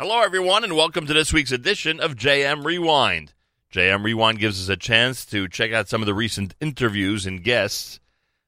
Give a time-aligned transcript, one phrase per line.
[0.00, 3.34] Hello, everyone, and welcome to this week's edition of JM Rewind.
[3.74, 7.42] JM Rewind gives us a chance to check out some of the recent interviews and
[7.42, 7.98] guests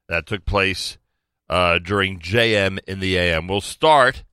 [0.07, 0.97] that took place
[1.49, 3.49] uh, during JM in the AM.
[3.49, 4.23] We'll start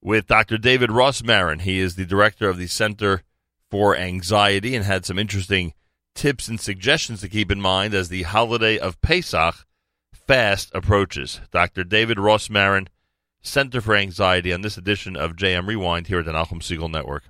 [0.00, 0.56] with Dr.
[0.56, 1.60] David Rosmarin.
[1.60, 3.24] He is the director of the Center
[3.70, 5.74] for Anxiety and had some interesting
[6.14, 9.66] tips and suggestions to keep in mind as the holiday of Pesach
[10.14, 11.42] fast approaches.
[11.50, 11.84] Dr.
[11.84, 12.88] David Rosmarin
[13.44, 17.24] Center for Anxiety on this edition of JM Rewind here at the Nachum Segal Network.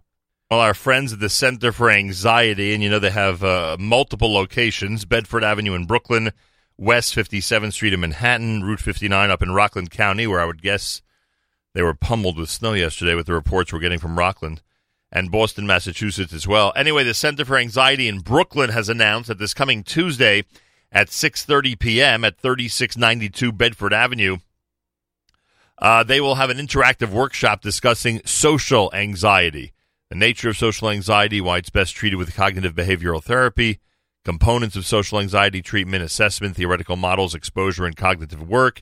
[0.50, 4.32] Well, our friends at the Center for Anxiety, and you know they have uh, multiple
[4.32, 6.30] locations Bedford Avenue in Brooklyn,
[6.78, 11.02] West 57th Street in Manhattan, Route 59 up in Rockland County, where I would guess
[11.72, 14.62] they were pummeled with snow yesterday with the reports we're getting from Rockland,
[15.10, 16.72] and Boston, Massachusetts as well.
[16.76, 20.44] Anyway, the Center for Anxiety in Brooklyn has announced that this coming Tuesday
[20.92, 22.24] at 6.30 p.m.
[22.24, 24.36] at 3692 Bedford Avenue,
[25.78, 29.72] uh, they will have an interactive workshop discussing social anxiety,
[30.08, 33.80] the nature of social anxiety, why it's best treated with cognitive behavioral therapy,
[34.24, 38.80] components of social anxiety treatment, assessment, theoretical models, exposure, and cognitive work,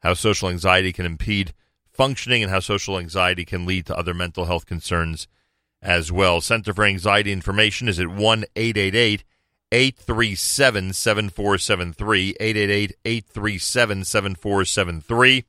[0.00, 1.54] how social anxiety can impede
[1.90, 5.26] functioning, and how social anxiety can lead to other mental health concerns
[5.80, 6.40] as well.
[6.40, 9.24] Center for Anxiety Information is at 1 888
[9.72, 12.36] 837 7473.
[12.40, 15.44] 888 837 7473.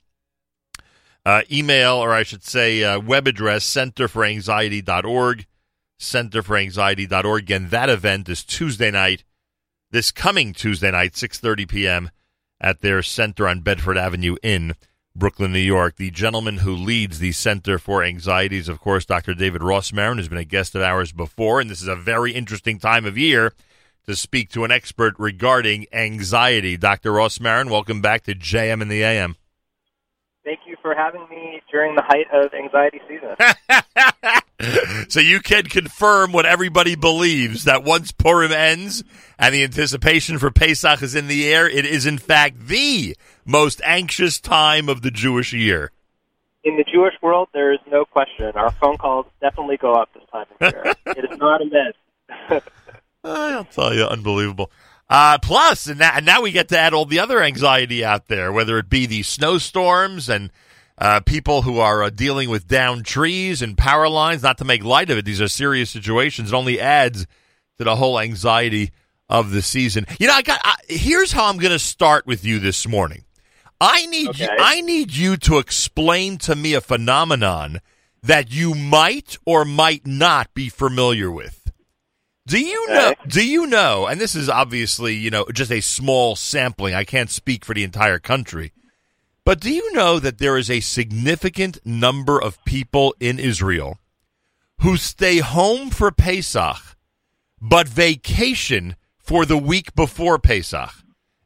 [1.25, 5.45] Uh, email, or I should say, uh, web address, centerforanxiety.org,
[5.99, 7.43] centerforanxiety.org.
[7.43, 9.23] Again, that event is Tuesday night,
[9.89, 12.11] this coming Tuesday night, 6.30 p.m.
[12.61, 14.75] at their center on Bedford Avenue in
[15.15, 15.95] Brooklyn, New York.
[15.95, 19.33] The gentleman who leads the Center for Anxiety is, of course, Dr.
[19.33, 22.77] David Rosmarin, who's been a guest of ours before, and this is a very interesting
[22.77, 23.53] time of year
[24.05, 26.77] to speak to an expert regarding anxiety.
[26.77, 27.11] Dr.
[27.11, 29.37] Rosmarin, welcome back to JM and the AM.
[30.86, 33.36] For having me during the height of anxiety season.
[35.09, 39.03] so you can confirm what everybody believes that once Purim ends
[39.39, 43.82] and the anticipation for Pesach is in the air, it is in fact the most
[43.83, 45.89] anxious time of the Jewish year.
[46.64, 48.52] In the Jewish world, there is no question.
[48.54, 50.93] Our phone calls definitely go up this time of year.
[51.08, 52.64] it is not a myth.
[53.23, 54.70] I'll tell you, unbelievable.
[55.09, 58.52] Uh, plus, and, and now we get to add all the other anxiety out there,
[58.52, 60.52] whether it be the snowstorms and
[60.98, 64.44] uh, people who are uh, dealing with downed trees and power lines.
[64.44, 66.52] Not to make light of it, these are serious situations.
[66.52, 67.26] It only adds
[67.78, 68.92] to the whole anxiety
[69.28, 70.06] of the season.
[70.20, 70.61] You know, I got.
[70.64, 73.23] I, here's how I'm going to start with you this morning.
[73.82, 74.44] I need Okay.
[74.45, 77.82] you, I need you to explain to me a phenomenon
[78.23, 81.72] that you might or might not be familiar with.
[82.48, 83.10] Do you know?
[83.10, 83.22] Okay.
[83.27, 84.06] Do you know?
[84.06, 86.94] And this is obviously, you know, just a small sampling.
[86.94, 88.72] I can't speak for the entire country.
[89.45, 94.00] But do you know that there is a significant number of people in Israel
[94.82, 96.98] who stay home for Pesach,
[97.61, 100.89] but vacation for the week before Pesach?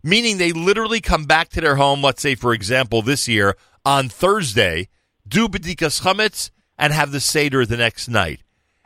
[0.02, 4.08] Meaning they literally come back to their home, let's say, for example, this year on
[4.08, 4.88] Thursday,
[5.28, 8.40] do B'dikas Chametz, and have the Seder the next night.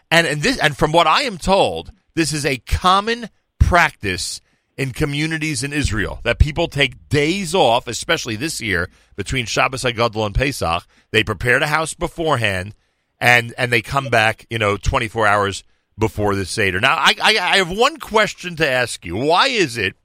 [0.10, 4.42] And, and this, and from what I am told, this is a common practice
[4.78, 10.26] in communities in Israel that people take days off, especially this year between Shabbos Hagadol
[10.26, 10.86] and Pesach.
[11.12, 12.76] They prepare the house beforehand,
[13.20, 15.64] and and they come back, you know, twenty four hours
[15.98, 16.80] before the seder.
[16.80, 19.16] Now, I, I I have one question to ask you.
[19.16, 19.96] Why is it?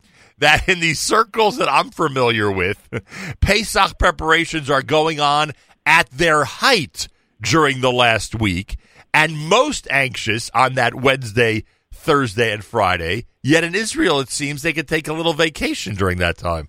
[0.41, 2.89] That in these circles that I'm familiar with,
[3.41, 5.51] Pesach preparations are going on
[5.85, 7.09] at their height
[7.41, 8.77] during the last week,
[9.13, 11.65] and most anxious on that Wednesday,
[12.09, 13.27] Thursday, and Friday.
[13.43, 16.69] Yet in Israel, it seems they could take a little vacation during that time.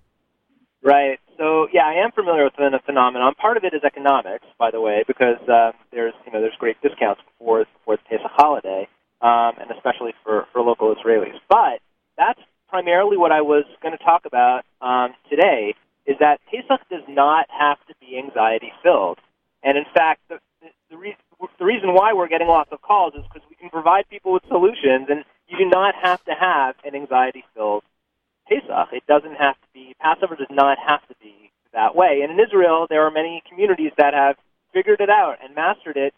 [0.84, 1.18] Right.
[1.38, 3.36] So yeah, I am familiar with the phenomenon.
[3.36, 6.76] Part of it is economics, by the way, because um, there's you know there's great
[6.82, 8.90] discounts before before the Pesach holiday,
[9.22, 11.40] um, and especially for for local Israelis.
[11.48, 11.80] But
[12.18, 15.74] that's primarily what I was going to talk about um, today.
[16.06, 19.20] Is that Pesach does not have to be anxiety filled,
[19.64, 20.40] and in fact, the
[20.90, 21.16] the, re-
[21.58, 24.44] the reason why we're getting lots of calls is because we can provide people with
[24.48, 27.84] solutions, and you do not have to have an anxiety filled
[28.48, 28.90] Pesach.
[28.92, 32.22] It doesn't have to be, Passover does not have to be that way.
[32.24, 34.36] And in Israel, there are many communities that have
[34.74, 36.14] figured it out and mastered it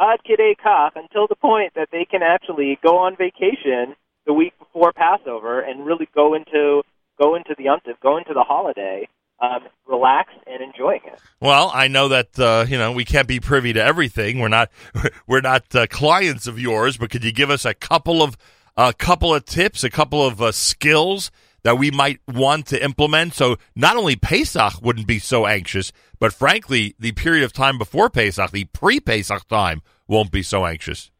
[0.00, 3.96] ad kidei kach until the point that they can actually go on vacation
[4.26, 6.82] the week before Passover and really go into
[7.20, 9.08] go into the yontif, go into the holiday,
[9.40, 11.18] um, relax and enjoying it.
[11.40, 14.38] Well, I know that uh, you know we can't be privy to everything.
[14.38, 14.70] We're not
[15.26, 18.36] we're not uh, clients of yours, but could you give us a couple of
[18.76, 21.30] a couple of tips, a couple of uh, skills
[21.62, 23.34] that we might want to implement?
[23.34, 28.10] So not only Pesach wouldn't be so anxious, but frankly, the period of time before
[28.10, 31.10] Pesach, the pre-Pesach time, won't be so anxious.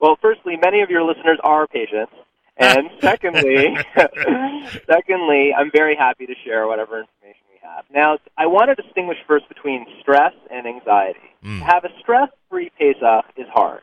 [0.00, 2.12] Well, firstly, many of your listeners are patients.
[2.58, 3.76] And secondly,
[4.86, 7.04] secondly, I'm very happy to share whatever
[7.66, 7.84] have.
[7.92, 11.18] Now, I want to distinguish first between stress and anxiety.
[11.44, 11.60] Mm.
[11.60, 13.82] To have a stress-free Pesach is hard.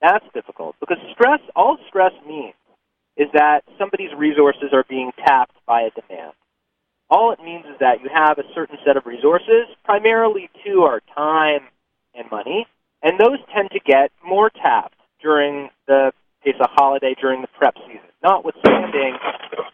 [0.00, 2.54] That's difficult because stress, all stress means
[3.16, 6.32] is that somebody's resources are being tapped by a demand.
[7.10, 11.00] All it means is that you have a certain set of resources, primarily two are
[11.14, 11.60] time
[12.14, 12.66] and money,
[13.02, 18.08] and those tend to get more tapped during the Pesach holiday during the prep season.
[18.22, 19.16] Notwithstanding,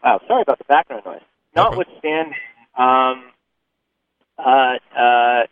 [0.04, 1.22] wow, sorry about the background noise.
[1.56, 2.34] Notwithstanding
[2.78, 3.29] um,
[4.44, 5.42] uh, uh,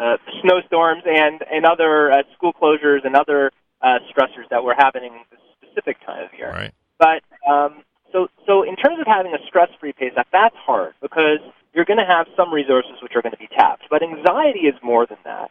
[0.00, 3.50] uh, snowstorms and and other uh, school closures and other
[3.82, 6.50] uh, stressors that were happening at this specific time of year.
[6.50, 6.74] Right.
[6.98, 7.82] But um,
[8.12, 11.40] so so in terms of having a stress-free Pesach, that's hard because
[11.74, 13.84] you're going to have some resources which are going to be tapped.
[13.90, 15.50] But anxiety is more than that.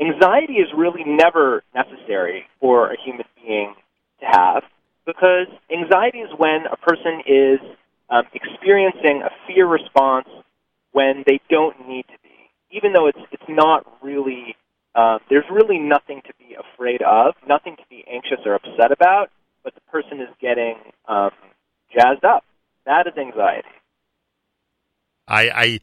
[0.00, 3.74] Anxiety is really never necessary for a human being
[4.20, 4.62] to have
[5.06, 7.60] because anxiety is when a person is
[8.10, 10.28] um, experiencing a fear response
[10.92, 12.14] when they don't need to
[12.74, 14.56] even though it's it's not really
[14.94, 19.30] um, there's really nothing to be afraid of, nothing to be anxious or upset about,
[19.62, 20.76] but the person is getting
[21.08, 21.30] um,
[21.92, 22.44] jazzed up.
[22.86, 23.68] That is anxiety.
[25.26, 25.80] I, I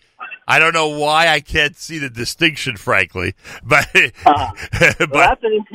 [0.47, 3.33] I don't know why I can't see the distinction, frankly,
[3.63, 3.87] but
[4.25, 5.65] Uh, but Well, that's an,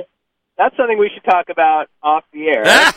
[0.57, 2.65] that's something we should talk about off the air.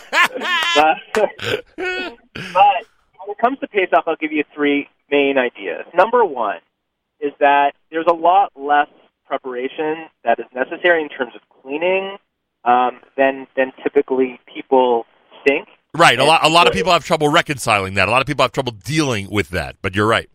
[0.76, 2.86] but, but
[3.20, 5.86] when it comes to Pesach, I'll give you three main ideas.
[5.94, 6.60] Number one
[7.20, 8.88] is that there's a lot less
[9.26, 12.18] preparation that is necessary in terms of cleaning
[12.66, 15.06] um, than than typically people
[15.48, 15.68] think.
[15.96, 16.20] right.
[16.20, 18.08] A lot a lot of people have trouble reconciling that.
[18.08, 19.78] A lot of people have trouble dealing with that.
[19.82, 20.30] But you're right.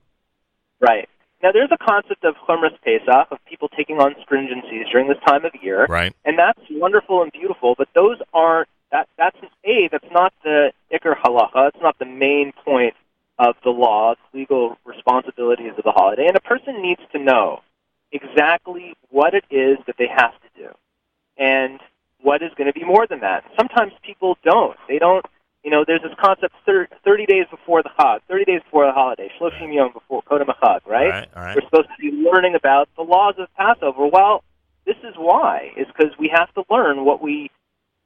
[0.81, 1.09] Right.
[1.43, 5.45] Now, there's a concept of Chumras Pesach, of people taking on stringencies during this time
[5.45, 5.85] of year.
[5.87, 6.15] Right.
[6.25, 7.75] and that's wonderful and beautiful.
[7.77, 9.09] But those aren't that.
[9.19, 9.37] That's
[9.67, 9.89] a.
[9.91, 11.69] That's not the ikar halacha.
[11.69, 12.95] It's not the main point
[13.39, 16.27] of the laws, legal responsibilities of the holiday.
[16.27, 17.61] And a person needs to know
[18.13, 20.69] exactly what it is that they have to do,
[21.37, 21.81] and
[22.21, 23.45] what is going to be more than that.
[23.57, 24.77] Sometimes people don't.
[24.89, 25.25] They don't.
[25.65, 28.93] You know, there's this concept thir- 30 days before the Chag, 30 days before the
[28.93, 30.87] holiday, Shloshim Yom before Kodem right?
[30.87, 31.29] All right.
[31.35, 31.57] All right.
[31.57, 34.07] We're supposed to be learning about the laws of Passover.
[34.07, 34.45] Well,
[34.85, 37.51] this is why, is because we have to learn what we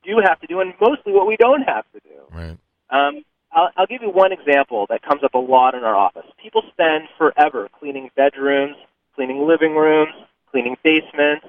[0.04, 2.36] do have to do and mostly what we don't have to do.
[2.36, 2.58] Right.
[2.90, 3.24] Um,
[3.58, 6.26] I'll, I'll give you one example that comes up a lot in our office.
[6.40, 8.76] People spend forever cleaning bedrooms,
[9.16, 10.12] cleaning living rooms,
[10.52, 11.44] cleaning basements,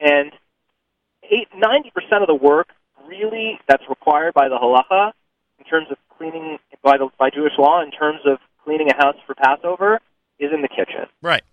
[0.00, 0.32] and
[1.30, 2.70] eight, 90% of the work
[3.06, 5.12] really that's required by the halacha
[5.60, 9.16] in terms of cleaning by, the, by Jewish law, in terms of cleaning a house
[9.24, 10.00] for Passover,
[10.40, 11.06] is in the kitchen.
[11.20, 11.44] Right.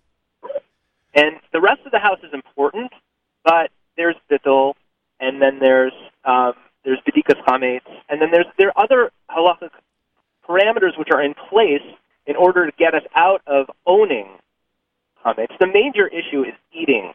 [1.14, 2.92] And the rest of the house is important,
[3.44, 4.74] but there's bittul,
[5.20, 5.92] and then there's
[6.24, 6.54] um,
[6.84, 9.70] there's bedikas chametz, and then there's there are other halachic
[10.48, 11.82] parameters which are in place
[12.26, 14.28] in order to get us out of owning
[15.24, 15.56] chametz.
[15.58, 17.12] The major issue is eating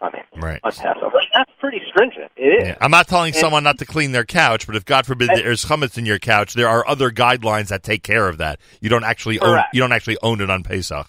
[0.00, 0.60] chametz Right.
[0.64, 1.20] on Passover.
[1.34, 2.30] That's pretty stringent.
[2.36, 2.68] It is.
[2.68, 2.74] Yeah.
[2.80, 5.38] I'm not telling And- someone not to clean their couch, but if God forbid And-
[5.40, 8.58] there's chametz in your couch, there are other guidelines that take care of that.
[8.80, 9.62] You don't actually own.
[9.72, 11.06] You don't actually own it on Pesach.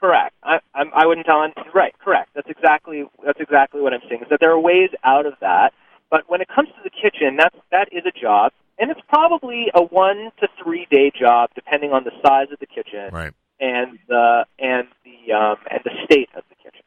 [0.00, 0.34] Correct.
[0.42, 1.38] I, I'm, I wouldn't tell.
[1.38, 1.94] On, right.
[1.98, 2.30] Correct.
[2.34, 4.22] That's exactly that's exactly what I'm saying.
[4.22, 5.72] Is that there are ways out of that,
[6.10, 9.66] but when it comes to the kitchen, that's that is a job, and it's probably
[9.74, 13.32] a one to three day job, depending on the size of the kitchen Right.
[13.60, 16.84] and the and the um, and the state of the kitchen.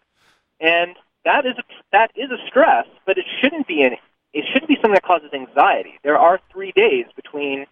[0.59, 3.93] And that is a, that is a stress, but it shouldn't be an
[4.33, 5.93] it shouldn't be something that causes anxiety.
[6.03, 7.65] There are three days between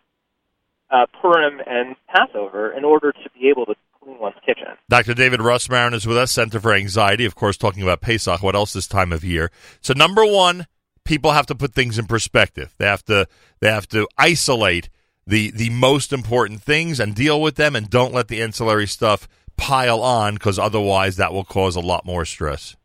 [0.89, 4.67] uh, Purim and Passover in order to be able to clean one's kitchen.
[4.89, 5.13] Dr.
[5.13, 8.41] David Russ Rosmarin is with us, Center for Anxiety, of course, talking about Pesach.
[8.41, 9.51] What else this time of year?
[9.81, 10.65] So, number one,
[11.07, 12.75] people have to put things in perspective.
[12.77, 13.27] They have to
[13.59, 14.89] they have to isolate
[15.25, 19.27] the the most important things and deal with them, and don't let the ancillary stuff
[19.55, 22.75] pile on because otherwise that will cause a lot more stress.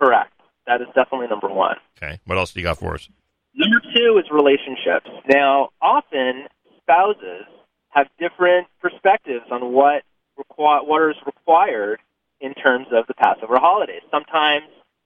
[0.00, 0.32] Correct.
[0.66, 1.76] That is definitely number one.
[2.02, 3.08] Okay, what else do you got for us?
[3.54, 5.10] Number two is relationships.
[5.28, 6.46] Now, often
[6.80, 7.46] spouses
[7.90, 10.02] have different perspectives on what
[10.38, 12.00] requi- what is required
[12.40, 14.02] in terms of the Passover holidays.
[14.10, 14.64] Sometimes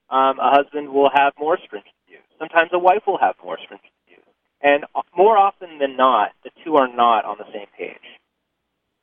[0.09, 1.94] um, a husband will have more stringent.
[2.39, 4.23] Sometimes a wife will have more stringent views.
[4.61, 8.19] And uh, more often than not, the two are not on the same page.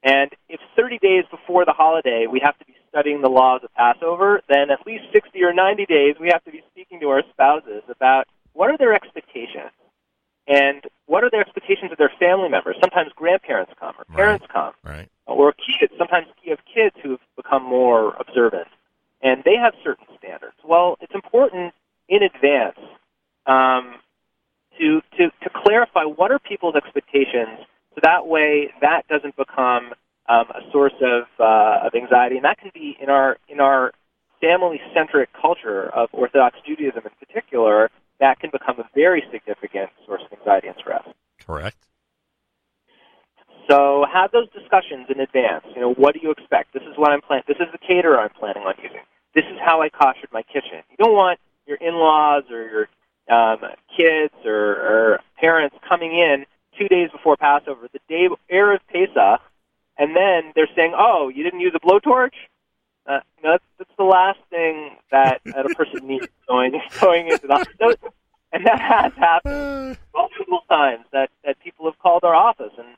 [0.03, 3.73] And if 30 days before the holiday we have to be studying the laws of
[3.75, 7.23] Passover, then at least 60 or 90 days we have to be speaking to our
[7.33, 9.71] spouses about what are their expectations
[10.47, 12.77] and what are their expectations of their family members.
[12.81, 14.17] Sometimes grandparents come or Right.
[14.17, 14.75] parents come.
[14.83, 15.09] Right.
[15.27, 15.93] Or kids.
[15.97, 18.67] Sometimes you have kids who have become more observant,
[19.23, 20.57] and they have certain standards.
[20.65, 21.73] Well, it's important
[22.09, 22.79] in advance
[23.47, 23.97] um,
[24.79, 27.59] to, to to clarify what are people's expectations,
[27.95, 29.93] so that way that doesn't become
[30.29, 33.93] um, a source of uh, of anxiety, and that can be in our in our
[34.41, 37.91] family centric culture of Orthodox Judaism in particular.
[38.21, 41.03] That can become a very significant source of anxiety and stress.
[41.45, 41.77] Correct.
[43.69, 45.65] So have those discussions in advance.
[45.75, 46.73] You know, what do you expect?
[46.73, 47.45] This is what I'm planning.
[47.49, 49.01] This is the caterer I'm planning on using.
[49.35, 50.83] This is how I koshered my kitchen.
[50.91, 52.89] You don't want your in-laws or your
[53.31, 53.59] um,
[53.97, 56.45] kids or, or parents coming in
[56.79, 59.41] two days before Passover, the day erev Pesach,
[59.99, 62.35] and then they're saying, "Oh, you didn't use a blowtorch."
[63.07, 67.29] Uh, you know, that's, that's the last thing that, that a person needs going going
[67.29, 67.95] into the so,
[68.53, 72.89] and that has happened multiple times that that people have called our office and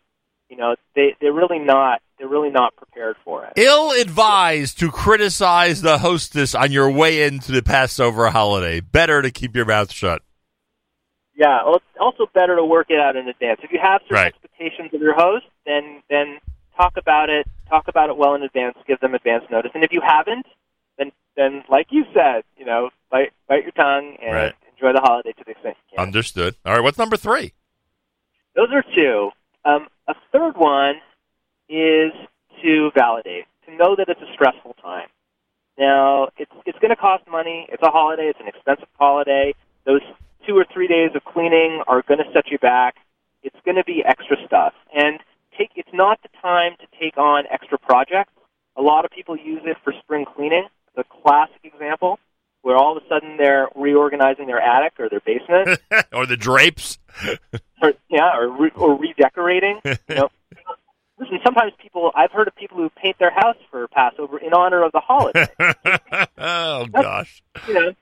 [0.49, 3.53] you know they they're really not they're really not prepared for it.
[3.57, 8.81] Ill advised to criticize the hostess on your way into the Passover holiday.
[8.81, 10.23] Better to keep your mouth shut.
[11.37, 13.61] Yeah, well, it's also better to work it out in advance.
[13.65, 14.27] If you have certain Right.
[14.35, 16.39] expectations of your host, then then
[16.77, 17.47] talk about it.
[17.69, 18.77] Talk about it well in advance.
[18.87, 19.73] Give them advance notice.
[19.75, 20.47] And if you haven't,
[20.99, 24.55] then then like you said, you know, bite bite your tongue and Right.
[24.73, 26.07] enjoy the holiday to the extent you can.
[26.07, 26.55] Understood.
[26.65, 27.53] All right, what's number three?
[28.55, 29.31] Those are two.
[29.65, 29.89] Um,
[30.35, 30.97] third one
[31.69, 32.13] is
[32.63, 35.09] to validate, to know that it's a stressful time.
[35.79, 37.67] Now, it's it's going to cost money.
[37.71, 38.25] It's a holiday.
[38.29, 39.55] It's an expensive holiday.
[39.87, 40.03] Those
[40.47, 42.97] two or three days of cleaning are going to set you back.
[43.43, 45.19] It's going to be extra stuff, and
[45.59, 45.71] take.
[45.77, 48.33] It's not the time to take on extra projects.
[48.77, 50.67] A lot of people use it for spring cleaning.
[50.97, 52.19] The classic example
[52.65, 55.79] where all of a sudden they're reorganizing their attic or their basement
[56.13, 56.99] or the drapes?
[57.83, 59.81] or yeah, or re- or redecorating.
[59.85, 60.31] You know,
[61.19, 61.39] listen.
[61.45, 64.93] Sometimes people, I've heard of people who paint their house for Passover in honor of
[64.93, 65.47] the holiday.
[66.39, 67.43] oh gosh.
[67.69, 67.93] you know,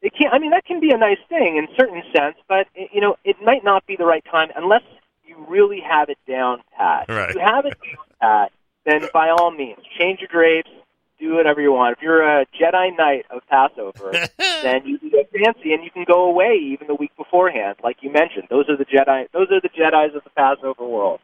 [0.00, 0.30] it can.
[0.32, 3.16] I mean, that can be a nice thing in certain sense, but it, you know,
[3.22, 4.82] it might not be the right time unless
[5.26, 7.04] you really have it down pat.
[7.08, 7.28] Right.
[7.28, 8.52] If you have it down pat,
[8.86, 10.70] then by all means, change your drapes.
[11.18, 11.96] Do whatever you want.
[11.96, 16.04] If you're a Jedi Knight of Passover, then you can get fancy and you can
[16.06, 18.44] go away even the week beforehand, like you mentioned.
[18.50, 19.26] Those are the Jedi.
[19.32, 21.20] Those are the Jedi's of the Passover world.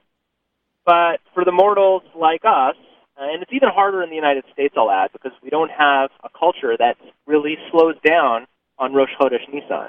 [0.86, 2.74] But for the mortals like us,
[3.20, 6.10] uh, and it's even harder in the United States, I'll add, because we don't have
[6.24, 6.96] a culture that
[7.26, 8.46] really slows down
[8.78, 9.88] on Rosh Chodesh Nisan.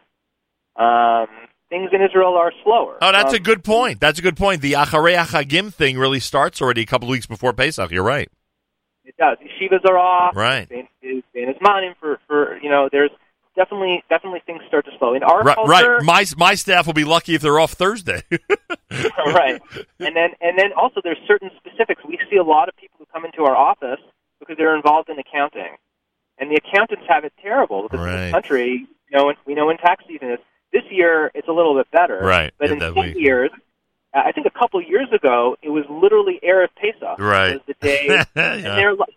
[0.76, 1.28] Um,
[1.70, 2.98] things in Israel are slower.
[3.02, 4.00] Oh, that's Um, a good point.
[4.00, 4.62] That's a good point.
[4.62, 7.90] The Acharei Chagim thing really starts already a couple of weeks before Pesach.
[7.92, 8.30] You're right.
[9.06, 9.38] It does.
[9.40, 10.36] Yeshivas are off.
[10.36, 10.68] Right.
[10.70, 11.24] Bein is
[11.62, 12.90] manim for for you know.
[12.92, 13.12] There's
[13.56, 15.72] definitely definitely things start to slow in our Right, culture.
[15.98, 16.04] right.
[16.04, 18.22] My my staff will be lucky if they're off Thursday.
[18.92, 19.62] right.
[20.00, 22.02] And then and then also there's certain specifics.
[22.08, 24.00] We see a lot of people who come into our office
[24.40, 25.76] because they're involved in accounting,
[26.38, 28.22] and the accountants have it terrible because in Right.
[28.26, 30.40] this country, you know, we know when tax season is.
[30.72, 32.18] This year, it's a little bit better.
[32.18, 32.52] Right.
[32.58, 33.52] But Yeah, in some years,
[34.14, 37.18] uh, I think a couple years ago, it was literally erev Pesach.
[37.20, 37.54] Right.
[37.54, 38.06] Was the day,
[38.36, 38.54] Yeah.
[38.54, 39.10] and they're like,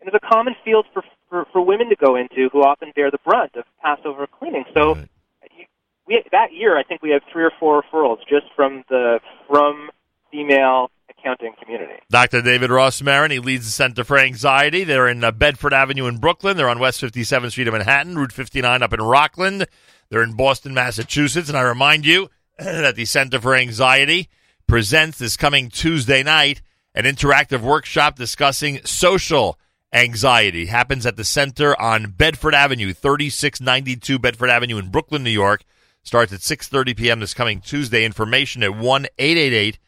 [0.00, 3.10] and it's a common field for, for for women to go into who often bear
[3.10, 4.64] the brunt of Passover cleaning.
[4.74, 5.08] So Right.
[5.56, 5.66] you-
[6.06, 9.90] we that year I think we have three or four referrals just from the from
[10.30, 11.92] female accounting community.
[12.08, 12.40] Dr.
[12.40, 14.84] David Rosmarin, he leads the Center for Anxiety.
[14.84, 16.56] They're in uh, Bedford Avenue in Brooklyn.
[16.56, 19.66] They're on West 57th Street of Manhattan, Route 59 up in Rockland.
[20.08, 21.48] They're in Boston, Massachusetts.
[21.48, 22.28] And I remind you
[22.60, 24.28] that the Center for Anxiety
[24.66, 26.60] presents this coming Tuesday night
[26.94, 29.58] an interactive workshop discussing social
[29.92, 30.66] anxiety.
[30.66, 35.62] Happens at the center on Bedford Avenue, 3692 Bedford Avenue in Brooklyn, New York.
[36.02, 37.20] Starts at 6:30 p.m.
[37.20, 38.04] this coming Tuesday.
[38.04, 39.78] Information at 1 888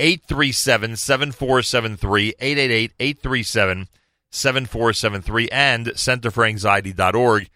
[0.00, 3.88] 837 7473 888 837
[4.30, 7.50] 7473 and centerforanxiety.org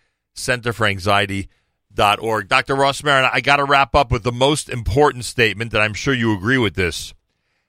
[1.98, 2.74] centerforanxiety.org Dr.
[2.74, 6.36] Rosmarin I got to wrap up with the most important statement that I'm sure you
[6.36, 7.14] agree with this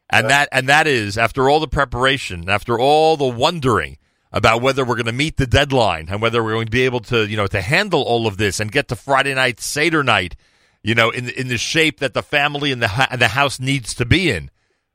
[0.10, 3.98] and that and that is after all the preparation after all the wondering
[4.32, 7.02] about whether we're going to meet the deadline and whether we're going to be able
[7.02, 10.36] to you know to handle all of this and get to Friday night Seder night
[10.84, 13.94] you know in in the shape that the family and the ha- the house needs
[13.96, 14.50] to be in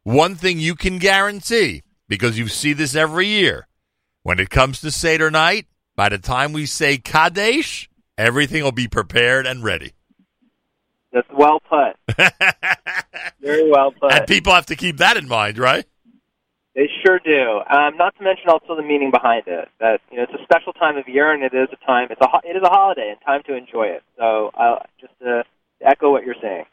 [0.05, 3.67] one thing you can guarantee, because you see this every year,
[4.23, 8.89] when it comes to Seder night, by the time we say Kadesh, everything will be
[8.89, 9.93] prepared and ready.
[11.13, 11.97] That's well put.
[13.41, 14.13] Very well put.
[14.13, 15.87] and people have to keep that in mind, right?
[16.75, 17.61] They sure do.
[17.71, 19.69] Um, not to mention also the meaning behind it.
[19.79, 22.09] That you know, it's a special time of year, and it is a time.
[22.11, 24.03] It's a ho- it is a holiday and time to enjoy it.
[24.19, 25.45] So, uh, just to
[25.81, 26.65] echo what you're saying.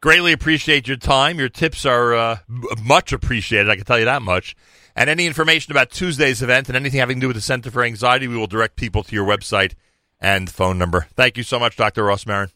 [0.00, 1.38] Greatly appreciate your time.
[1.38, 2.38] Your tips are uh,
[2.82, 3.70] much appreciated.
[3.70, 4.56] I can tell you that much.
[4.96, 7.82] And any information about Tuesday's event and anything having to do with the Center for
[7.84, 9.74] Anxiety, we will direct people to your website
[10.20, 11.06] and phone number.
[11.14, 12.04] Thank you so much, Dr.
[12.04, 12.50] Rosmarin.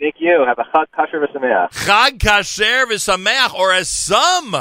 [0.00, 0.44] Thank you.
[0.46, 1.70] Have a Chag Kasher V'Sameach.
[1.70, 4.54] Chag Kasher V'Sameach, or as some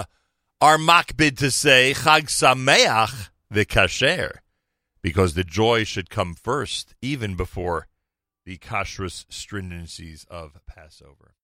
[0.61, 4.37] are makpid to say, Chag Sameach V'Kasher,
[5.01, 7.87] because the joy should come first, even before
[8.45, 11.35] the kashrus stringencies of Passover.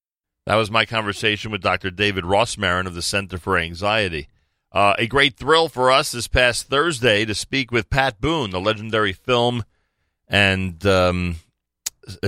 [0.45, 1.91] That was my conversation with Dr.
[1.91, 4.27] David Rosmarin of the Center for Anxiety.
[4.71, 8.59] Uh, a great thrill for us this past Thursday to speak with Pat Boone, the
[8.59, 9.63] legendary film
[10.27, 11.37] and um,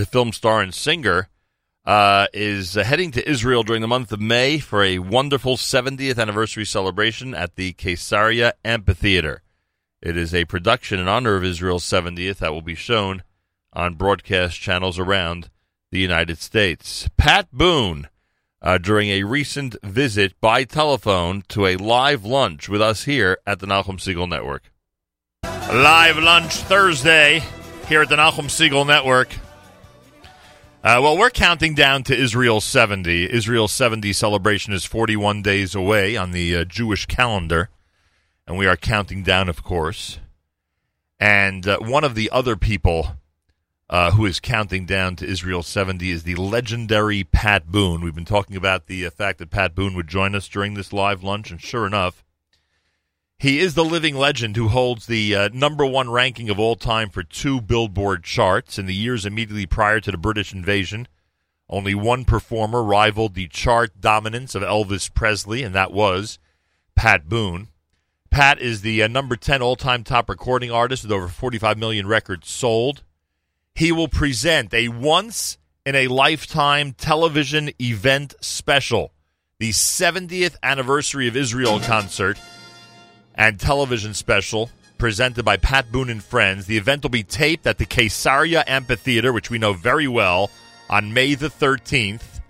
[0.07, 1.29] film star and singer,
[1.85, 6.65] uh, is heading to Israel during the month of May for a wonderful 70th anniversary
[6.65, 9.41] celebration at the Caesarea Amphitheater.
[10.01, 13.23] It is a production in honor of Israel's 70th that will be shown
[13.73, 15.49] on broadcast channels around
[15.91, 17.09] the United States.
[17.17, 18.07] Pat Boone,
[18.61, 23.59] uh, during a recent visit by telephone to a live lunch with us here at
[23.59, 24.71] the Nachum Segal Network.
[25.43, 27.43] Live lunch Thursday
[27.89, 29.33] here at the Nachum Segal Network.
[30.83, 33.33] Uh, well, we're counting down to Israel 70.
[33.33, 37.69] Israel's 70 celebration is 41 days away on the uh, Jewish calendar,
[38.45, 40.19] and we are counting down, of course.
[41.19, 43.15] And uh, one of the other people
[43.89, 48.01] uh, who is counting down to Israel 70 is the legendary Pat Boone.
[48.01, 50.93] We've been talking about the uh, fact that Pat Boone would join us during this
[50.93, 52.23] live lunch, and sure enough,
[53.39, 57.09] he is the living legend who holds the uh, number one ranking of all time
[57.09, 61.07] for two Billboard charts in the years immediately prior to the British invasion.
[61.69, 66.37] Only one performer rivaled the chart dominance of Elvis Presley, and that was
[66.95, 67.69] Pat Boone.
[68.29, 72.07] Pat is the uh, number 10 all time top recording artist with over 45 million
[72.07, 73.03] records sold
[73.79, 79.13] he will present a once in a lifetime television event special,
[79.57, 82.37] the 70th anniversary of Israel concert
[83.39, 86.65] and television special presented by Pat Boone and Friends.
[86.65, 90.51] The event will be taped at the Caesarea Amphitheater, which we know very well,
[90.89, 92.41] on May the 13th.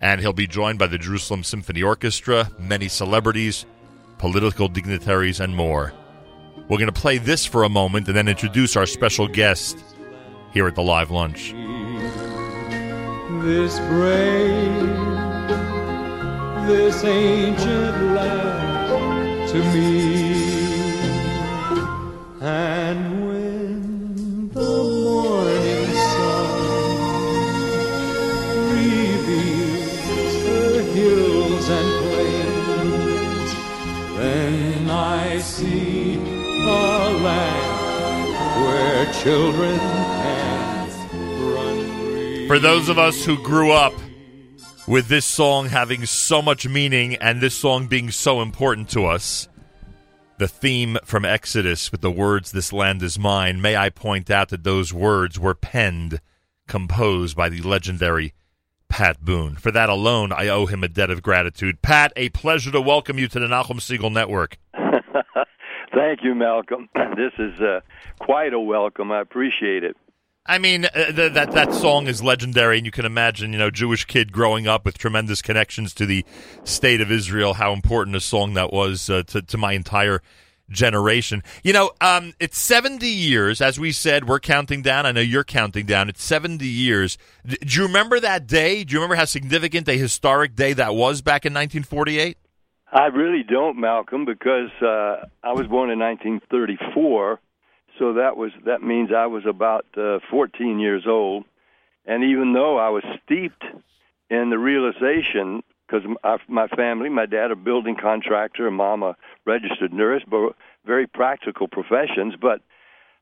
[0.00, 3.66] And he'll be joined by the Jerusalem Symphony Orchestra, many celebrities,
[4.16, 5.92] political dignitaries, and more.
[6.68, 9.78] We're going to play this for a moment and then introduce our special guest
[10.52, 11.52] here at the live lunch.
[13.42, 14.88] This brave,
[16.66, 18.63] this ancient land
[19.54, 20.02] to me,
[22.40, 24.72] and when the
[25.04, 26.50] morning sun
[28.72, 33.50] reveals the hills and plains,
[34.18, 36.82] then I see a
[37.22, 39.78] land where children
[42.48, 43.94] for those of us who grew up
[44.86, 49.48] with this song having so much meaning and this song being so important to us,
[50.38, 54.50] the theme from Exodus with the words, This land is mine, may I point out
[54.50, 56.20] that those words were penned,
[56.66, 58.34] composed by the legendary
[58.88, 59.56] Pat Boone.
[59.56, 61.80] For that alone, I owe him a debt of gratitude.
[61.82, 64.58] Pat, a pleasure to welcome you to the Nachum Segal Network.
[65.94, 66.88] Thank you, Malcolm.
[67.16, 67.80] This is uh,
[68.18, 69.12] quite a welcome.
[69.12, 69.96] I appreciate it.
[70.46, 73.70] I mean, uh, th- that that song is legendary, and you can imagine, you know,
[73.70, 76.22] Jewish kid growing up with tremendous connections to the
[76.64, 80.20] state of Israel, how important a song that was uh, to to my entire
[80.68, 81.42] generation.
[81.62, 84.28] You know, um, it's seventy years, as we said.
[84.28, 85.06] We're counting down.
[85.06, 86.10] I know you're counting down.
[86.10, 87.16] It's seventy years.
[87.46, 88.84] D- do you remember that day?
[88.84, 92.36] Do you remember how significant a historic day that was back in 1948?
[92.92, 97.40] I really don't, Malcolm, because uh, I was born in 1934
[97.98, 101.44] so that was that means I was about uh, 14 years old,
[102.06, 103.64] and even though I was steeped
[104.30, 106.04] in the realization, because
[106.48, 110.54] my family, my dad a building contractor, and mom a registered nurse, but
[110.84, 112.60] very practical professions, but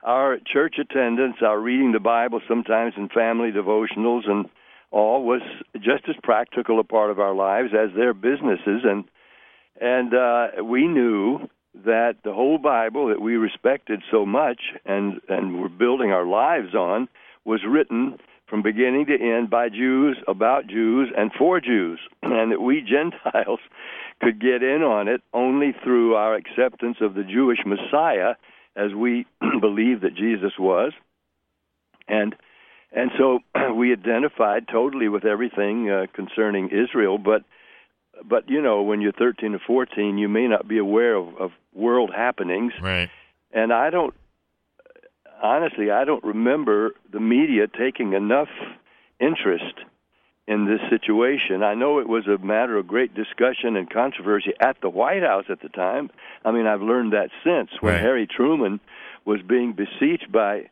[0.02, 4.48] our church attendance, our reading the Bible, sometimes in family devotionals and
[4.90, 5.42] all was
[5.80, 8.82] just as practical a part of our lives as their businesses.
[8.84, 9.04] And
[9.80, 15.60] and uh we knew that the whole Bible that we respected so much and and
[15.60, 17.08] were building our lives on
[17.44, 22.60] was written from beginning to end by Jews about Jews and for Jews, and that
[22.60, 23.60] we Gentiles
[24.20, 28.34] could get in on it only through our acceptance of the Jewish Messiah,
[28.76, 29.26] as we
[29.60, 30.92] believe that Jesus was,
[32.08, 32.36] and
[32.94, 33.40] and so
[33.74, 37.42] we identified totally with everything uh, concerning Israel, but
[38.24, 41.50] but you know when you're 13 or 14 you may not be aware of, of
[41.74, 43.10] world happenings right
[43.52, 44.14] and i don't
[45.42, 48.48] honestly i don't remember the media taking enough
[49.20, 49.74] interest
[50.46, 51.62] in this situation.
[51.62, 55.44] I know it was a matter of great discussion and controversy at the White House
[55.48, 56.10] at the time.
[56.44, 58.02] I mean, I've learned that since when Right.
[58.02, 58.80] Harry Truman
[59.24, 60.68] was being beseeched by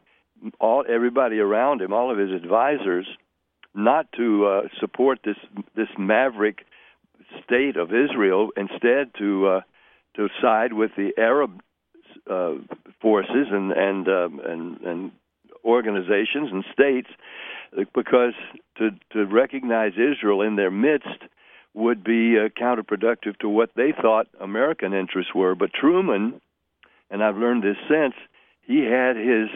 [0.58, 3.06] all everybody around him, all of his advisors,
[3.74, 5.36] not to uh, support this
[5.76, 6.64] this maverick
[7.44, 9.60] state of Israel, instead to uh,
[10.16, 11.60] to side with the Arab
[12.28, 12.54] uh,
[13.00, 15.12] forces and and um, and and
[15.64, 17.08] organizations and states,
[17.94, 18.34] because
[18.78, 21.22] to to recognize Israel in their midst
[21.74, 25.54] would be uh, counterproductive to what they thought American interests were.
[25.54, 26.40] But Truman,
[27.10, 28.14] and I've learned this since,
[28.62, 29.48] he had his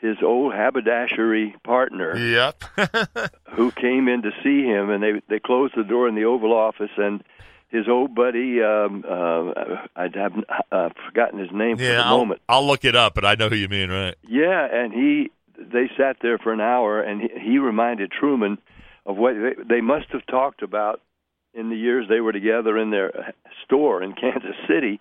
[0.00, 2.64] his old haberdashery partner Yep.
[3.52, 6.52] who came in to see him, and they they closed the door in the Oval
[6.52, 7.22] Office, and
[7.68, 9.52] his old buddy, um, uh,
[9.94, 12.40] I haven't uh, forgotten his name for the I'll, moment.
[12.48, 14.16] I'll look it up, but I know who you mean, right?
[14.26, 18.58] Yeah, and he they sat there for an hour, and he, he reminded Truman
[19.06, 21.00] of what they, they must have talked about
[21.54, 23.34] in the years they were together in their
[23.64, 25.00] store in Kansas City.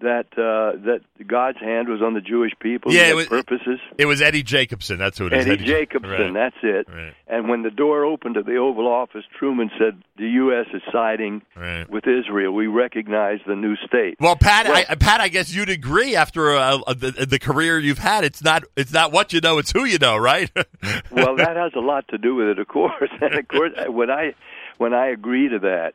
[0.00, 2.92] That uh, that God's hand was on the Jewish people.
[2.92, 3.78] Yeah, it was- purposes.
[3.98, 4.98] It was Eddie Jacobson.
[4.98, 5.46] That's who it is.
[5.46, 6.34] Eddie Jacobson, Right.
[6.34, 6.88] that's it.
[6.92, 7.14] Right.
[7.28, 10.66] And when the door opened to the Oval Office, Truman said, "The U.S.
[10.74, 11.88] is siding Right.
[11.88, 12.52] with Israel.
[12.52, 16.50] We recognize the new state." Well, Pat, Well- I, Pat, I guess you'd agree after
[16.50, 18.24] uh, uh, the, the career you've had.
[18.24, 20.50] It's not it's not what you know, it's who you know, right?
[21.12, 23.10] well, that has a lot to do with it, of course.
[23.20, 24.34] And of course, when I
[24.78, 25.92] when I agree to that,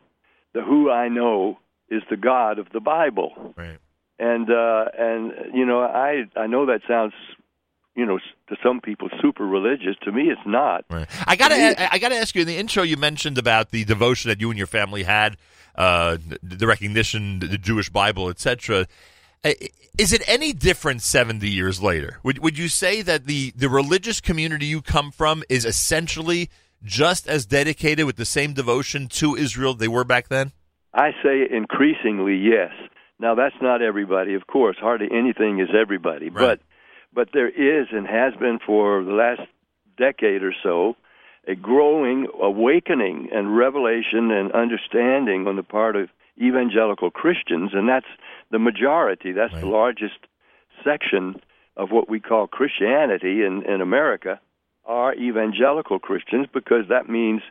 [0.53, 1.57] the who I know
[1.89, 3.53] is the God of the Bible.
[3.57, 3.79] right.
[4.19, 7.13] And uh, and you know, I I know that sounds,
[7.95, 8.17] you know,
[8.49, 9.95] to some people super religious.
[10.03, 10.85] To me, it's not.
[10.89, 11.07] Right.
[11.27, 12.41] I gotta, I, gotta ask you.
[12.41, 15.37] In the intro, you mentioned about the devotion that you and your family had,
[15.75, 18.87] uh, the recognition, the Jewish Bible, etc.
[19.43, 22.19] Is it any different seventy years later?
[22.23, 26.49] Would Would you say that the the religious community you come from is essentially
[26.83, 30.53] just as dedicated with the same devotion to Israel they were back then?
[30.93, 32.71] I say increasingly yes.
[33.19, 34.77] Now that's not everybody, of course.
[34.79, 36.59] Hardly anything is everybody, Right.
[36.59, 36.59] but
[37.13, 39.41] but there is and has been for the last
[39.97, 40.95] decade or so
[41.47, 48.05] a growing awakening and revelation and understanding on the part of evangelical Christians, and that's
[48.51, 49.31] the majority.
[49.31, 50.19] That's the largest
[50.83, 51.41] section
[51.77, 54.39] of what we call Christianity in, in America
[54.85, 57.41] are evangelical Christians because that means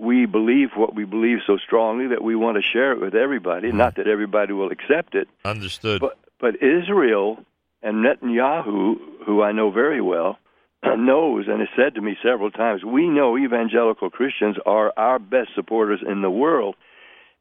[0.00, 3.70] we believe what we believe so strongly that we want to share it with everybody.
[3.70, 3.76] Hmm.
[3.76, 6.00] Not that everybody will accept it, Understood.
[6.00, 7.38] but but Israel
[7.82, 8.94] and Netanyahu,
[9.26, 10.38] who I know very well,
[10.84, 15.50] knows and has said to me several times, we know evangelical Christians are our best
[15.54, 16.76] supporters in the world.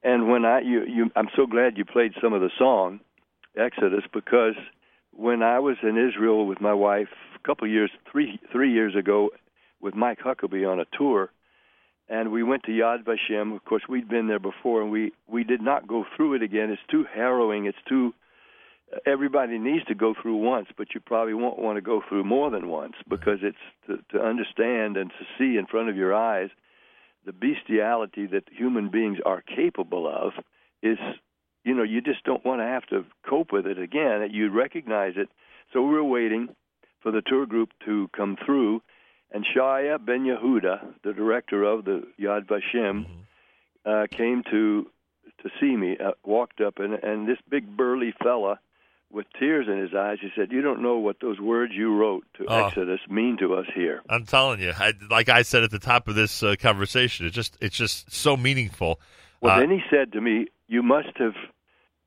[0.03, 2.99] And when I you, you I'm so glad you played some of the song
[3.55, 4.55] Exodus because
[5.13, 7.07] when I was in Israel with my wife
[7.41, 9.29] a couple years three three years ago
[9.79, 11.31] with Mike Huckabee on a tour
[12.09, 13.55] and we went to Yad Vashem.
[13.55, 16.71] Of course, we'd been there before, and we we did not go through it again.
[16.71, 17.65] It's too harrowing.
[17.65, 18.13] It's too.
[19.05, 22.49] Everybody needs to go through once, but you probably won't want to go through more
[22.49, 26.49] than once because it's to, to understand and to see in front of your eyes
[27.23, 30.33] the bestiality that human beings are capable of
[30.81, 30.97] is,
[31.63, 34.27] you know, you just don't want to have to cope with it again.
[34.31, 35.29] You recognize it.
[35.71, 36.49] So we were waiting
[37.03, 38.81] for the tour group to come through,
[39.31, 43.05] and Shaya Ben Yehuda, the director of the Yad Vashem,
[43.85, 44.87] uh, came to
[45.43, 45.97] to see me.
[45.97, 48.59] Uh, walked up, and and this big burly fella
[49.11, 52.25] with tears in his eyes, he said, "You don't know what those words you wrote
[52.37, 52.65] to Oh.
[52.67, 56.07] Exodus mean to us here." I'm telling you, I, like I said at the top
[56.07, 58.99] of this uh, conversation, it's just it's just so meaningful.
[59.41, 61.35] Well, Uh, then he said to me, "You must have,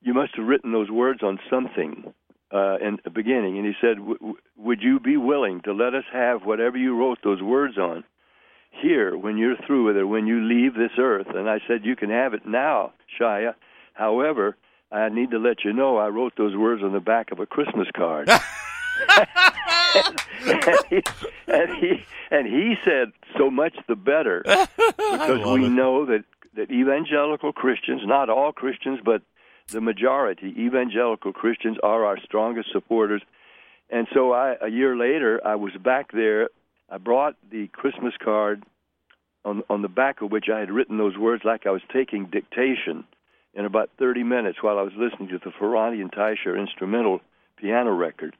[0.01, 2.13] you must have written those words on something
[2.53, 5.93] uh, in the beginning." And he said, w- w- "Would you be willing to let
[5.93, 8.03] us have whatever you wrote those words on
[8.71, 11.95] here when you're through with it, when you leave this earth?" And I said, "You
[11.95, 13.55] can have it now, Shia.
[13.93, 14.55] However."
[14.91, 17.47] I need to let you know I wrote those words on the back of a
[17.47, 18.29] Christmas card.
[20.45, 21.01] and, he,
[21.47, 24.43] and he and he said, "So much the better."
[24.77, 25.69] because we it.
[25.69, 26.23] know that
[26.55, 29.23] that evangelical Christians, not all Christians, but
[29.73, 33.21] the majority evangelical Christians are our strongest supporters.
[33.89, 36.49] And so I a year later I was back there.
[36.89, 38.63] I brought the Christmas card
[39.43, 42.27] on on the back of which I had written those words like I was taking
[42.27, 43.03] dictation
[43.55, 47.21] in about 30 minutes while I was listening to the Ferrante and Teicher instrumental
[47.57, 48.35] piano record.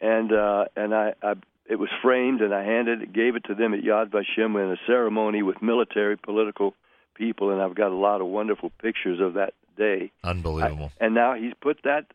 [0.00, 1.34] And uh and I, I
[1.66, 4.70] it was framed and I handed it gave it to them at Yad Vashem in
[4.70, 6.74] a ceremony with military political
[7.14, 10.12] people and I've got a lot of wonderful pictures of that day.
[10.24, 10.92] Unbelievable.
[11.00, 12.06] And now he's put that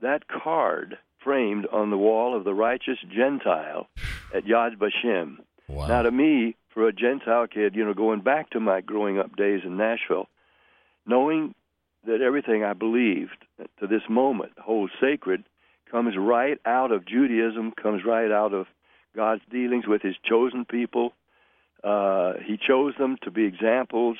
[0.00, 3.88] that card framed on the wall of the righteous Gentile
[4.34, 5.38] at Yad Vashem.
[5.68, 5.86] wow.
[5.86, 9.34] Now, to me, for a Gentile kid, you know, going back to my growing up
[9.34, 10.28] days in Nashville,
[11.06, 11.54] knowing
[12.06, 13.38] that everything I believed
[13.80, 15.44] to this moment holds sacred
[15.90, 18.66] comes right out of Judaism, comes right out of
[19.16, 21.14] God's dealings with His chosen people.
[21.82, 24.18] Uh, he chose them to be examples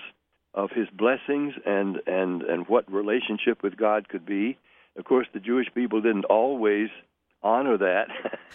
[0.55, 4.57] of His blessings and and and what relationship with God could be.
[4.97, 6.89] Of course, the Jewish people didn't always
[7.43, 8.07] honor that,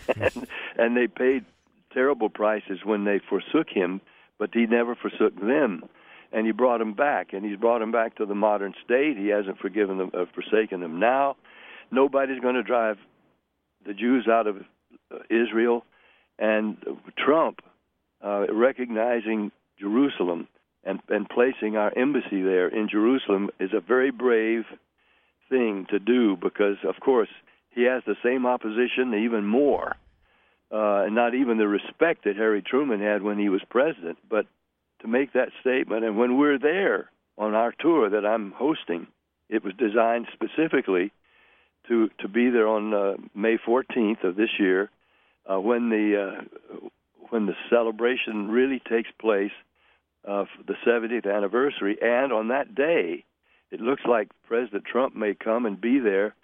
[0.19, 1.45] and, and they paid
[1.93, 4.01] terrible prices when they forsook Him.
[4.37, 5.83] But He never forsook them,
[6.31, 9.17] and He brought them back, and He's brought them back to the modern state.
[9.17, 11.35] He hasn't forgiven them, uh, forsaken them now.
[11.91, 12.97] Nobody's going to drive
[13.85, 14.57] the Jews out of
[15.11, 15.83] uh, Israel,
[16.37, 16.77] and
[17.17, 17.59] Trump
[18.23, 20.47] uh, recognizing Jerusalem
[20.83, 24.63] and, and placing our embassy there in Jerusalem is a very brave
[25.49, 27.29] thing to do because, of course,
[27.71, 29.95] he has the same opposition, even more,
[30.71, 34.17] uh, and not even the respect that Harry Truman had when he was president.
[34.29, 34.45] But
[35.01, 39.07] to make that statement, and when we're there on our tour that I'm hosting,
[39.49, 41.11] it was designed specifically
[41.87, 44.89] to to be there on uh, May 14th of this year,
[45.51, 46.87] uh, when the uh,
[47.29, 49.51] when the celebration really takes place
[50.29, 53.25] of the 70th anniversary, and on that day,
[53.71, 56.35] it looks like President Trump may come and be there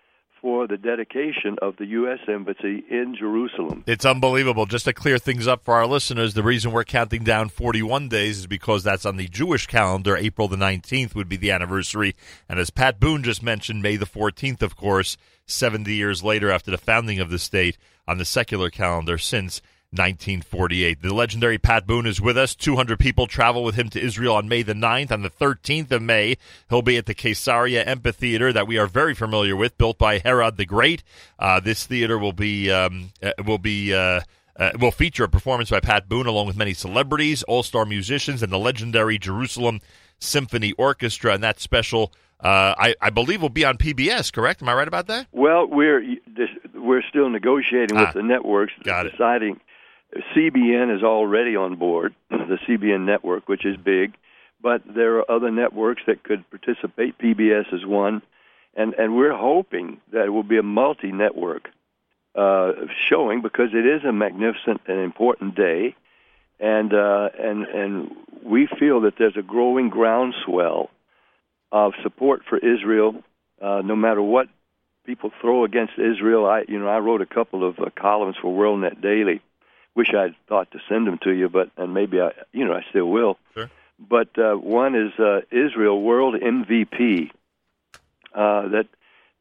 [0.42, 2.20] for the dedication of the U.S.
[2.28, 3.84] Embassy in Jerusalem.
[3.88, 4.66] It's unbelievable.
[4.66, 8.40] Just to clear things up for our listeners, the reason we're counting down 41 days
[8.40, 10.18] is because that's on the Jewish calendar.
[10.18, 12.16] April the 19th would be the anniversary.
[12.50, 16.72] And as Pat Boone just mentioned, May the 14th, of course, 70 years later after
[16.72, 19.62] the founding of the state on the secular calendar since
[19.98, 21.02] 1948.
[21.02, 22.56] The legendary Pat Boone is with us.
[22.56, 25.12] 200 people travel with him to Israel on May the 9th.
[25.12, 26.38] On the 13th of May,
[26.70, 30.58] he'll be at the Caesarea Amphitheater that we are very familiar with, built by Herod
[30.58, 31.04] the Great.
[31.40, 33.94] Uh, this theater will be um, uh, will be.
[33.94, 34.22] Uh,
[34.58, 38.42] uh, will feature a performance by Pat Boone along with many celebrities, all star musicians,
[38.42, 39.82] and the legendary Jerusalem
[40.20, 41.34] Symphony Orchestra.
[41.34, 44.32] And that special, uh, I, I, believe, will be on PBS.
[44.32, 44.62] Correct?
[44.62, 45.28] Am I right about that?
[45.34, 46.02] Well, we're
[46.74, 49.12] we're still negotiating with Ah, the networks, got it.
[49.12, 49.60] deciding.
[50.36, 54.16] CBN is already on board, the CBN network, which is big,
[54.62, 57.18] but there are other networks that could participate.
[57.18, 58.22] PBS is one,
[58.76, 61.70] and and we're hoping that it will be a multi-network
[62.36, 62.74] uh,
[63.08, 65.96] showing because it is a magnificent and important day,
[66.60, 68.12] and uh, and and
[68.44, 70.90] we feel that there's a growing groundswell
[71.72, 73.24] of support for Israel,
[73.62, 74.48] uh, no matter what
[75.06, 76.46] people throw against Israel.
[76.46, 79.42] I you know I wrote a couple of uh, columns for WorldNet Daily.
[79.96, 82.86] Wish I'd thought to send them to you, but and maybe I you know I
[82.90, 83.38] still will.
[83.54, 83.70] Sure.
[83.98, 87.32] But uh, one is uh, Israel World MVP.
[88.34, 88.88] Uh, that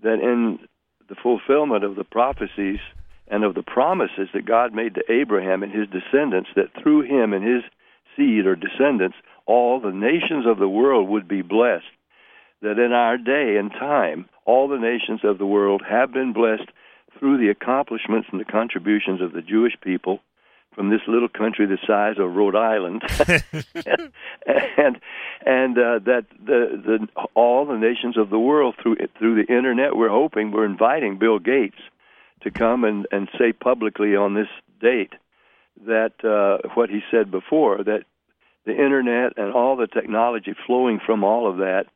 [0.02, 0.60] that in
[1.08, 2.78] the fulfillment of the prophecies
[3.26, 7.32] and of the promises that God made to Abraham and his descendants, that through him
[7.32, 7.62] and his
[8.16, 11.84] seed or descendants, all the nations of the world would be blessed.
[12.62, 16.68] That in our day and time, all the nations of the world have been blessed
[17.18, 20.20] through the accomplishments and the contributions of the Jewish people
[20.74, 23.02] from this little country the size of Rhode Island,
[24.46, 25.00] and
[25.46, 29.96] and uh, that the the all the nations of the world through through the internet,
[29.96, 31.78] we're hoping we're inviting Bill Gates
[32.42, 34.48] to come and and say publicly on this
[34.80, 35.12] date
[35.86, 38.04] that uh, what he said before that
[38.64, 41.86] the internet and all the technology flowing from all of that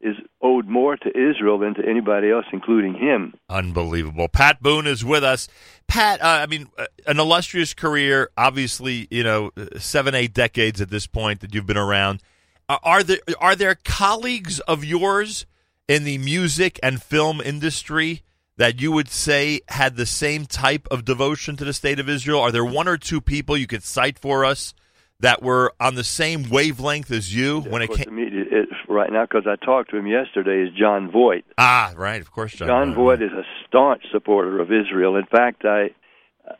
[0.00, 3.34] is owed more to Israel than to anybody else, including him.
[3.48, 4.28] Unbelievable.
[4.28, 5.48] Pat Boone is with us.
[5.88, 10.90] Pat, uh, I mean, uh, an illustrious career, obviously, you know, seven, eight decades at
[10.90, 12.22] this point that you've been around.
[12.68, 15.46] Uh, are there are there colleagues of yours
[15.88, 18.22] in the music and film industry
[18.58, 22.40] that you would say had the same type of devotion to the state of Israel?
[22.40, 24.74] Are there one or two people you could cite for us
[25.20, 28.14] that were on the same wavelength as you when of it came?
[28.50, 31.44] It, right now, because I talked to him yesterday, is Jon Voight.
[31.58, 32.68] Ah, right, of course, John.
[32.68, 35.16] John Voight is a staunch supporter of Israel.
[35.16, 35.90] In fact, I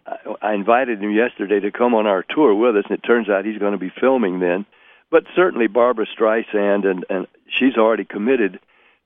[0.07, 3.29] I- I invited him yesterday to come on our tour with us, and it turns
[3.31, 4.67] out he's going to be filming then.
[5.11, 8.61] But certainly Barbra Streisand, and and she's already committed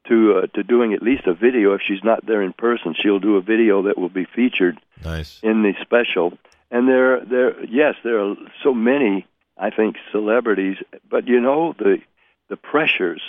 [0.08, 1.74] to uh, to doing at least a video.
[1.74, 5.38] If she's not there in person, she'll do a video that will be featured Nice.
[5.44, 6.36] in the special.
[6.72, 9.26] And there, there, yes, there are so many.
[9.58, 11.98] I think celebrities, but you know the
[12.52, 13.22] the pressures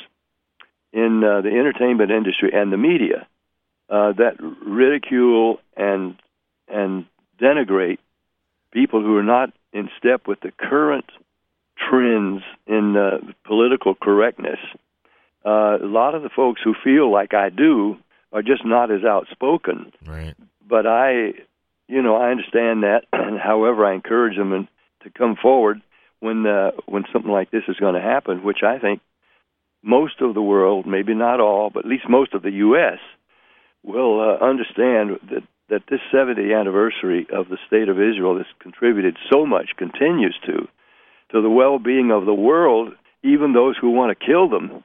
[0.91, 3.25] in uh, the entertainment industry and the media
[3.89, 6.15] uh, that ridicule and
[6.67, 7.05] and
[7.39, 7.99] denigrate
[8.71, 11.09] people who are not in step with the current
[11.77, 14.59] trends in uh, political correctness.
[15.45, 17.97] Uh, a lot of the folks who feel like I do
[18.33, 20.35] are just not as outspoken Right.
[20.67, 21.33] but I,
[21.87, 24.67] you know, I understand that, and however, I encourage them and
[25.03, 25.81] to come forward.
[26.19, 29.01] when uh, when something like this is going to happen, which I think
[29.83, 32.99] most of the world, maybe not all, but at least most of the U.S.
[33.83, 39.17] will uh, understand that that this 70th anniversary of the state of Israel has contributed
[39.31, 40.67] so much, continues to,
[41.31, 42.93] to the well-being of the world,
[43.23, 44.83] even those who want to kill them.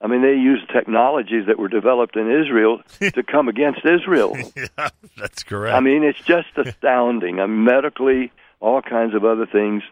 [0.00, 4.36] I mean, they use technologies that were developed in Israel to come against Israel.
[4.56, 5.76] yeah, that's correct.
[5.76, 7.38] I mean, it's just astounding.
[7.38, 9.82] I mean, medically, all kinds of other things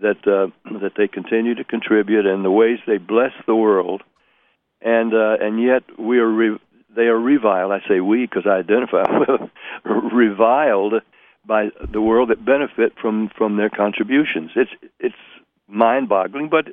[0.00, 0.48] that uh,
[0.80, 4.02] that they continue to contribute, and the ways they bless the world,
[4.80, 6.58] and uh, and yet we are re-
[6.94, 7.72] they are reviled.
[7.72, 9.04] I say we because I identify
[9.84, 10.94] reviled
[11.46, 14.50] by the world that benefit from from their contributions.
[14.56, 15.14] It's it's
[15.68, 16.68] mind-boggling, but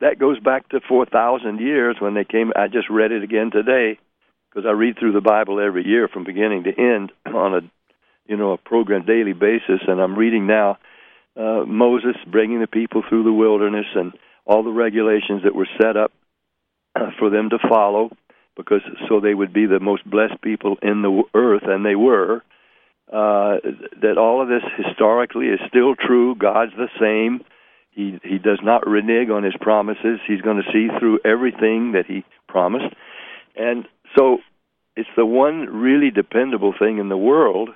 [0.00, 2.52] that goes back to 4,000 years when they came.
[2.54, 3.98] I just read it again today
[4.50, 7.60] because I read through the Bible every year from beginning to end on a
[8.26, 10.78] you know a program daily basis, and I'm reading now
[11.36, 14.12] uh, Moses bringing the people through the wilderness and
[14.44, 16.12] all the regulations that were set up
[16.94, 18.10] uh, for them to follow
[18.56, 22.42] because so they would be the most blessed people in the earth and they were
[23.12, 23.62] uh,
[24.02, 26.34] that all of this historically is still true.
[26.34, 27.44] God's the same.
[27.90, 30.18] He he does not renege on his promises.
[30.26, 32.94] He's going to see through everything that he promised.
[33.54, 34.38] And so
[34.96, 37.70] it's the one really dependable thing in the world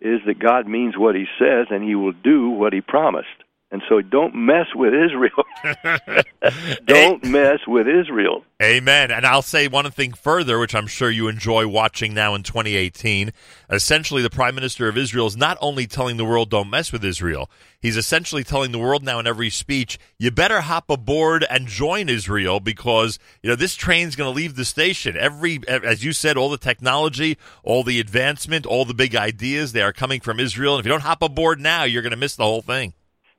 [0.00, 3.28] is that God means what he says and he will do what he promised.
[3.72, 5.44] And so don't mess with Israel.
[6.86, 8.44] don't mess with Israel.
[8.62, 9.10] Amen.
[9.10, 13.32] And I'll say one thing further, which I'm sure you enjoy watching now in 2018.
[13.68, 17.04] Essentially, the Prime Minister of Israel is not only telling the world, don't mess with
[17.04, 17.50] Israel,
[17.80, 22.08] he's essentially telling the world now in every speech, you better hop aboard and join
[22.08, 25.16] Israel because, you know, this train's going to leave the station.
[25.16, 29.82] Every, as you said, all the technology, all the advancement, all the big ideas, they
[29.82, 30.76] are coming from Israel.
[30.76, 32.94] And if you don't hop aboard now, you're going to miss the whole thing.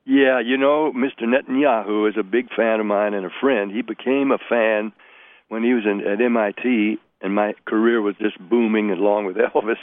[0.10, 1.24] Yeah, you know, Mr.
[1.24, 3.70] Netanyahu is a big fan of mine and a friend.
[3.70, 4.94] He became a fan
[5.50, 9.76] when he was in, at MIT, and my career was just booming along with Elvis.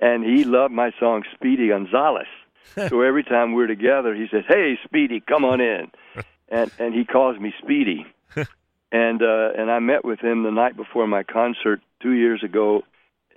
[0.00, 2.26] And he loved my song Speedy Gonzales.
[2.88, 5.92] so every time we're together, he says, "Hey, Speedy, come on in,"
[6.48, 8.04] and and he calls me Speedy.
[8.90, 12.82] and uh, and I met with him the night before my concert two years ago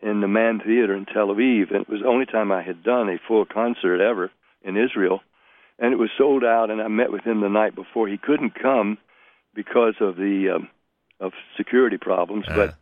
[0.02, 2.84] in the Mann Theater in Tel Aviv, and it was the only time I had
[2.84, 4.32] done a full concert ever
[4.64, 5.22] in Israel
[5.80, 6.70] and it was sold out.
[6.70, 8.08] And I met with him the night before.
[8.08, 8.98] He couldn't come
[9.54, 10.70] because of the um,
[11.20, 12.56] of security problems, uh.
[12.56, 12.76] but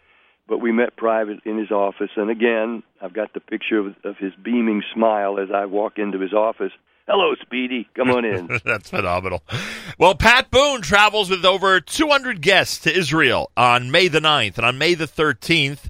[0.48, 2.10] but we met private in his office.
[2.18, 6.20] And again, I've got the picture of, of his beaming smile as I walk into
[6.20, 6.72] his office.
[7.08, 7.88] Hello, Speedy.
[7.96, 8.48] Come on in.
[8.66, 9.44] That's phenomenal.
[9.98, 14.58] Well, Pat Boone travels with over 200 guests to Israel on May the 9th.
[14.58, 15.90] And on May the 13th,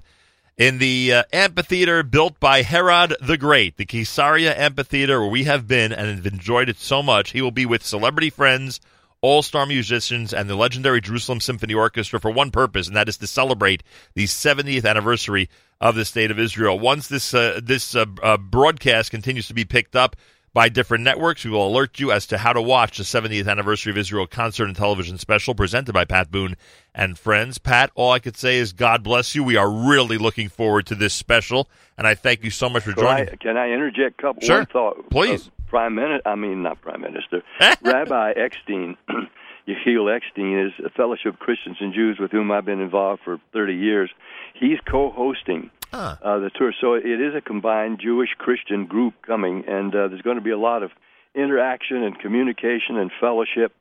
[0.56, 5.66] in the uh, amphitheater built by Herod the Great, the Caesarea Amphitheater, where we have
[5.66, 7.32] been and have enjoyed it so much.
[7.32, 8.80] He will be with celebrity friends,
[9.20, 13.16] all star musicians, and the legendary Jerusalem Symphony Orchestra for one purpose, and that is
[13.18, 13.82] to celebrate
[14.14, 15.48] the 70th anniversary
[15.80, 16.78] of the State of Israel.
[16.78, 20.16] Once this uh, this uh, uh broadcast continues to be picked up,
[20.54, 21.44] by different networks.
[21.44, 24.66] We will alert you as to how to watch the 70th anniversary of Israel concert
[24.66, 26.56] and television special presented by Pat Boone
[26.94, 27.58] and friends.
[27.58, 29.42] Pat, all I could say is God bless you.
[29.42, 32.92] We are really looking forward to this special, and I thank you so much for
[32.92, 33.28] joining.
[33.28, 34.58] I, can I interject a couple sure.
[34.58, 35.10] one thought?
[35.10, 35.48] Please.
[35.48, 37.42] Uh, Prime Minister, I mean not Prime Minister,
[37.82, 38.96] Rabbi Eckstein,
[39.68, 43.38] Yechiel Eckstein is a Fellowship of Christians and Jews with whom I've been involved for
[43.52, 44.10] 30 years.
[44.54, 46.16] He's co-hosting huh.
[46.22, 46.72] uh, the tour.
[46.80, 50.50] So it is a combined Jewish Christian group coming, and uh, there's going to be
[50.50, 50.90] a lot of
[51.34, 53.72] interaction and communication and fellowship.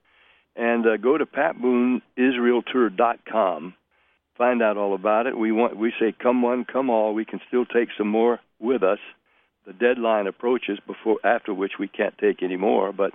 [0.55, 3.73] And uh, go to patbooneisraeltour.com.
[4.37, 5.37] Find out all about it.
[5.37, 7.13] We want we say come one, come all.
[7.13, 8.99] We can still take some more with us.
[9.65, 13.13] The deadline approaches before after which we can't take any more, but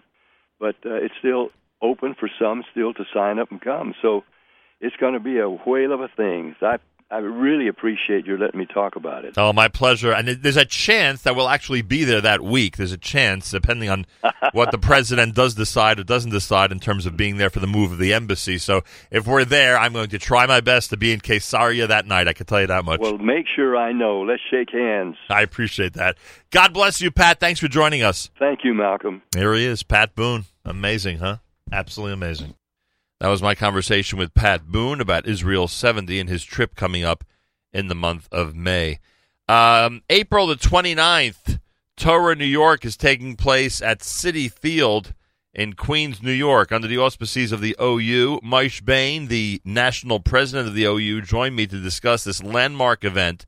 [0.61, 1.51] but uh, it's still
[1.83, 3.94] open for some still to sign up and come.
[4.01, 4.24] So
[4.81, 6.57] it's going to be a whale of a thing.
[6.62, 6.79] I
[7.11, 9.35] I really appreciate your letting me talk about it.
[9.38, 10.12] Oh, my pleasure.
[10.12, 12.77] And there's a chance that we'll actually be there that week.
[12.77, 14.05] There's a chance, depending on
[14.53, 17.66] what the president does decide or doesn't decide in terms of being there for the
[17.66, 18.59] move of the embassy.
[18.59, 22.07] So if we're there, I'm going to try my best to be in Caesarea that
[22.07, 22.29] night.
[22.29, 23.01] I can tell you that much.
[23.01, 24.21] Well, make sure I know.
[24.21, 25.16] Let's shake hands.
[25.31, 26.18] I appreciate that.
[26.51, 27.41] God bless you, Pat.
[27.41, 28.28] Thanks for joining us.
[28.39, 29.22] Thank you, Malcolm.
[29.35, 30.45] Here he is, Pat Boone.
[30.66, 31.39] Amazing, huh?
[31.72, 32.55] Absolutely amazing.
[33.21, 37.25] That was my conversation with Pat Boone about Israel 70 and his trip coming up
[37.73, 39.01] in the month of May.
[39.49, 41.59] Um, April the 29th,
[41.97, 45.14] Torah New York is taking place at Citi Field
[45.53, 48.39] in Queens, New York, under the auspices of the OU.
[48.45, 53.47] Moishe Bane, the national president of the OU, joined me to discuss this landmark event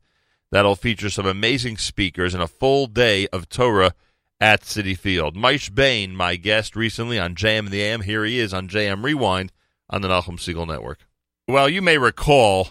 [0.50, 3.94] that'll feature some amazing speakers and a full day of Torah
[4.40, 5.36] at Citi Field.
[5.36, 8.00] Maish Bane, my guest recently on JM in the AM.
[8.00, 9.52] Here he is on JM Rewind
[9.90, 11.06] on the Nachum Segal Network.
[11.46, 12.68] Well, you may recall,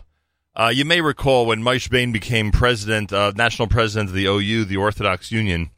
[0.56, 4.66] uh, you may recall when Maish Bane became president, uh, national president of the OU,
[4.66, 5.70] the Orthodox Union,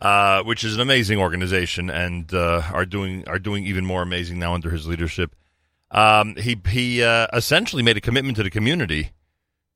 [0.00, 4.38] uh, which is an amazing organization, and uh, are doing are doing even more amazing
[4.38, 5.34] now under his leadership.
[5.90, 9.12] Um, he he uh, essentially made a commitment to the community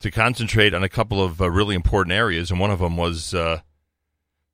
[0.00, 3.34] to concentrate on a couple of uh, really important areas, and one of them was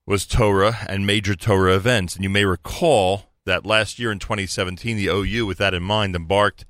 [0.07, 2.15] was Torah and major Torah events.
[2.15, 6.17] And you may recall that last year in 2017, the OU, with that in mind,
[6.17, 6.65] embarked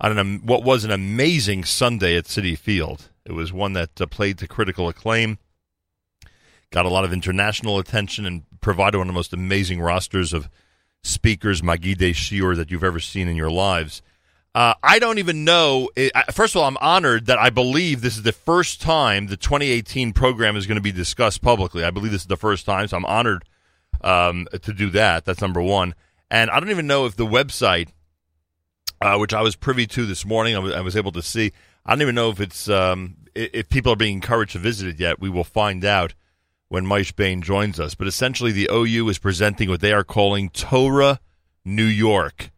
[0.00, 3.10] on an, what was an amazing Sunday at Citi Field.
[3.24, 5.38] It was one that uh, played to critical acclaim,
[6.70, 10.48] got a lot of international attention, and provided one of the most amazing rosters of
[11.02, 14.02] speakers, Magidei Shiur, that you've ever seen in your lives.
[14.54, 15.88] Uh, I don't even know.
[16.32, 20.12] First of all, I'm honored that I believe this is the first time the 2018
[20.12, 21.84] program is going to be discussed publicly.
[21.84, 23.44] I believe this is the first time, so I'm honored
[24.02, 25.24] um, to do that.
[25.24, 25.94] That's number one.
[26.32, 27.90] And I don't even know if the website,
[29.02, 31.52] uh, which I was privy to this morning, I was, I was, able to see.
[31.84, 34.98] I don't even know if it's um, if people are being encouraged to visit it
[34.98, 35.20] yet.
[35.20, 36.14] We will find out
[36.68, 37.94] when Maish Bane joins us.
[37.94, 41.20] But essentially, the OU is presenting what they are calling Torah
[41.66, 42.50] New York.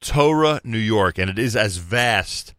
[0.00, 2.54] Torah New York, and it is as vast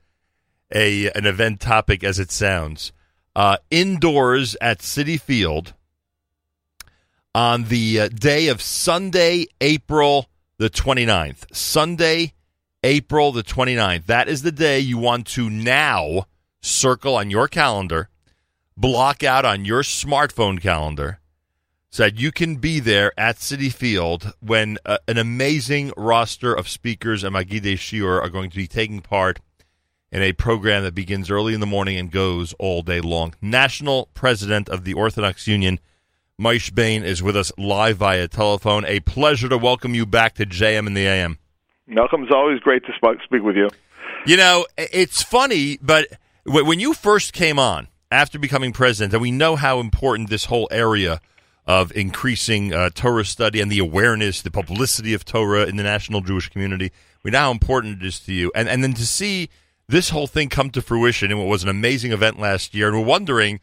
[0.75, 2.91] a an event topic as it sounds.
[3.33, 5.73] Uh, indoors at Citi Field
[7.33, 10.29] on the uh, day of Sunday, April
[10.59, 11.55] the 29th.
[11.55, 12.33] Sunday,
[12.83, 14.05] April the 29th.
[14.05, 16.27] That is the day you want to now
[16.59, 18.09] circle on your calendar,
[18.75, 21.21] block out on your smartphone calendar
[21.89, 26.67] so that you can be there at Citi Field when uh, an amazing roster of
[26.67, 29.39] speakers and Magidei Shiur are going to be taking part
[30.11, 33.33] in a program that begins early in the morning and goes all day long.
[33.41, 35.79] National President of the Orthodox Union,
[36.39, 38.85] Maish Bane, is with us live via telephone.
[38.85, 41.37] A pleasure to welcome you back to JM in the AM.
[41.87, 43.69] Malcolm, it's always great to speak with you.
[44.25, 46.07] You know, it's funny, but
[46.45, 50.67] when you first came on after becoming president, and we know how important this whole
[50.71, 51.21] area–
[51.69, 56.21] of increasing uh, Torah study and the awareness, the publicity of Torah in the national
[56.21, 56.91] Jewish community.
[57.21, 59.49] We know how important it is to you, and and then to see
[59.87, 62.97] this whole thing come to fruition in what was an amazing event last year, and
[62.97, 63.59] we're wondering.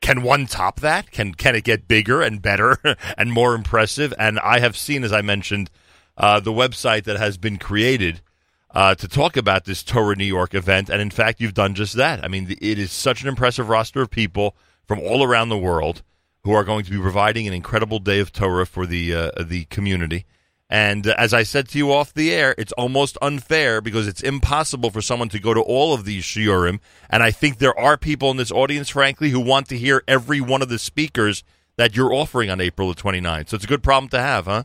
[0.00, 1.10] Can one top that?
[1.10, 2.78] Can can it get bigger and better
[3.18, 4.14] and more impressive?
[4.18, 5.70] And I have seen, as I mentioned,
[6.16, 8.20] uh, the website that has been created
[8.72, 10.88] uh, to talk about this Torah New York event.
[10.88, 12.24] And in fact, you've done just that.
[12.24, 16.02] I mean, it is such an impressive roster of people from all around the world
[16.44, 19.64] who are going to be providing an incredible day of Torah for the uh, the
[19.66, 20.24] community.
[20.70, 24.22] And uh, as I said to you off the air, it's almost unfair because it's
[24.22, 26.78] impossible for someone to go to all of these shiurim.
[27.10, 30.40] And I think there are people in this audience, frankly, who want to hear every
[30.40, 31.42] one of the speakers
[31.76, 33.48] that you're offering on April the 29th.
[33.48, 34.62] So it's a good problem to have, huh?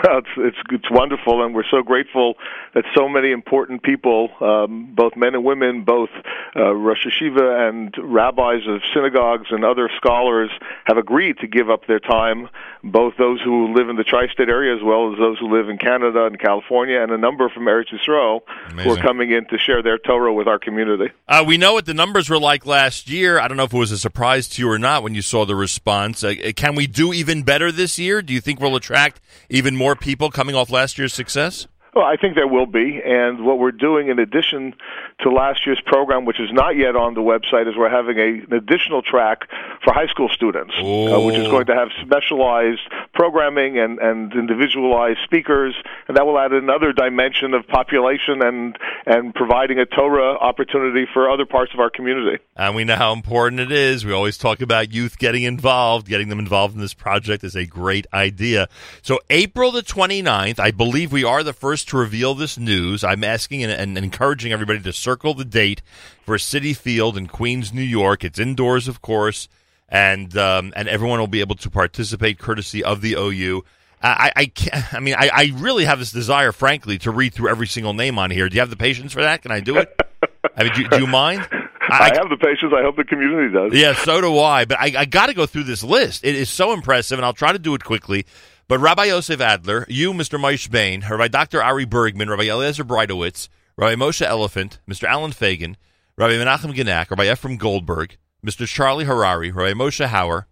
[0.04, 2.34] it's, it's it's wonderful, and we're so grateful
[2.74, 6.08] that so many important people, um, both men and women, both
[6.54, 10.50] uh, Roshei Yeshiva and rabbis of synagogues and other scholars,
[10.84, 12.48] have agreed to give up their time.
[12.82, 15.76] Both those who live in the tri-state area, as well as those who live in
[15.76, 18.40] Canada and California, and a number from Eretz Yisrael,
[18.70, 18.90] Amazing.
[18.90, 21.12] who are coming in to share their Torah with our community.
[21.28, 23.38] Uh, we know what the numbers were like last year.
[23.38, 25.44] I don't know if it was a surprise to you or not when you saw
[25.44, 26.24] the response.
[26.24, 28.22] Uh, can we do even better this year?
[28.22, 29.20] Do you think we'll attract
[29.50, 31.66] even more people coming off last year's success?
[31.94, 34.74] Well, I think there will be, and what we're doing in addition
[35.20, 38.44] to last year's program, which is not yet on the website, is we're having a,
[38.44, 39.48] an additional track
[39.82, 42.80] for high school students, uh, which is going to have specialized
[43.12, 45.74] programming and, and individualized speakers,
[46.06, 51.30] and that will add another dimension of population and and providing a Torah opportunity for
[51.30, 52.42] other parts of our community.
[52.56, 54.04] And we know how important it is.
[54.04, 57.66] We always talk about youth getting involved, getting them involved in this project is a
[57.66, 58.68] great idea.
[59.02, 63.02] So April the 29th, I believe we are the first first to reveal this news.
[63.02, 65.80] I'm asking and, and, encouraging everybody to circle the date
[66.22, 68.22] for Citi Field in Queens, New York.
[68.22, 69.48] It's indoors, of course,
[69.88, 73.64] and um, and everyone will be able to participate courtesy of the OU.
[74.02, 77.50] I, I, can't, I mean, I, I really have this desire, frankly, to read through
[77.50, 78.48] every single name on here.
[78.48, 79.42] Do you have the patience for that?
[79.42, 79.94] Can I do it?
[80.56, 81.46] I mean, do, do you mind?
[81.52, 82.72] I, I, have the patience.
[82.74, 83.74] I hope the community does.
[83.74, 84.64] Yeah, so do I.
[84.64, 86.24] But I, I got to go through this list.
[86.24, 88.24] It is so impressive, and I'll try to do it quickly.
[88.70, 90.38] But Rabbi Yosef Adler, you, Mr.
[90.38, 91.60] Maish Bane, Rabbi Dr.
[91.60, 95.08] Ari Bergman, Rabbi Eliezer Breitowitz, Rabbi Moshe Elefant, Mr.
[95.08, 95.74] Allen Fagin,
[96.16, 98.16] Rabbi Menachem Genack, Rabbi Ephraim Goldberg,
[98.46, 98.68] Mr.
[98.68, 100.44] Charlie Harary, Rabbi Moshe Hauer,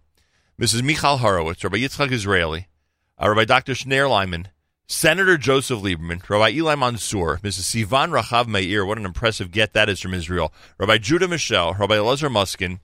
[0.61, 0.83] Mrs.
[0.83, 2.67] Michal Horowitz, Rabbi Yitzchak Israeli,
[3.23, 3.71] uh, Rabbi Dr.
[3.71, 4.47] Shnayer Leiman,
[4.85, 7.85] Senator Joseph Lieberman, Rabbi Eli Mansour, Mrs.
[7.85, 11.95] Sivan Rahav Meir, what an impressive get that is from Israel, Rabbi Judah Mischel, Rabbi
[11.95, 12.79] Elazar Muskin,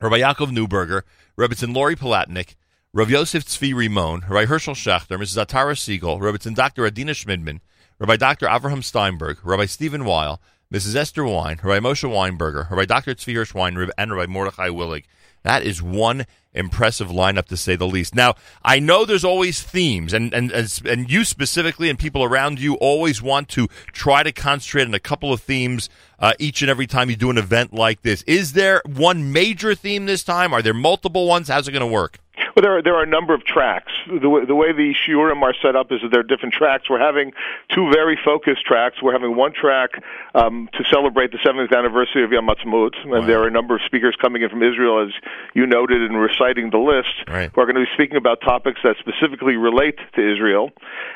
[0.00, 1.02] Rabbi Yaakov Neuburger,
[1.36, 2.54] Rebbitzin Lori Palatnik,
[2.94, 5.42] Rav Yosef Tzvi Rimon, Rabbi Herschel Schachter, Mrs.
[5.42, 6.84] Atara Siegel, Rabbi Dr.
[6.84, 7.60] Adina Shmidman,
[7.98, 8.46] Rabbi Dr.
[8.46, 10.38] Avraham Steinberg, Rabbi Steven Weil,
[10.70, 10.94] Mrs.
[10.94, 13.14] Esther Wein, Rabbi Moshe Weinberger, Rabbi Dr.
[13.14, 15.04] Tzvi Hirsch Wein, and Rabbi Mordechai Willig.
[15.42, 18.14] That is one impressive lineup to say the least.
[18.14, 22.74] Now, I know there's always themes, and, and, and you specifically and people around you
[22.74, 25.88] always want to try to concentrate on a couple of themes
[26.18, 28.22] uh, each and every time you do an event like this.
[28.24, 30.52] Is there one major theme this time?
[30.52, 31.48] Are there multiple ones?
[31.48, 32.18] How's it going to work?
[32.54, 33.92] Well, there are, there are a number of tracks.
[34.06, 36.90] The way, the way the shiurim are set up is that there are different tracks.
[36.90, 37.32] We're having
[37.74, 39.02] two very focused tracks.
[39.02, 39.90] We're having one track
[40.34, 43.26] um, to celebrate the 70th anniversary of Yom Ha'atzmaut, and wow.
[43.26, 45.12] there are a number of speakers coming in from Israel, as
[45.54, 47.50] you noted in reciting the list, right.
[47.54, 50.70] who are going to be speaking about topics that specifically relate to Israel.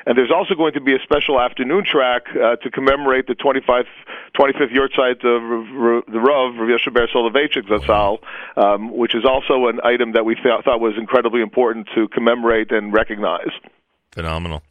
[0.07, 3.85] And there's also going to be a special afternoon track uh, to commemorate the 25,
[4.37, 8.19] 25th yahrzeit of the Rav, Rav Ber Soloveitchik Zatzal,
[8.57, 12.71] um, which is also an item that we th- thought was incredibly important to commemorate
[12.71, 13.51] and recognize.
[14.13, 14.63] Phenomenal.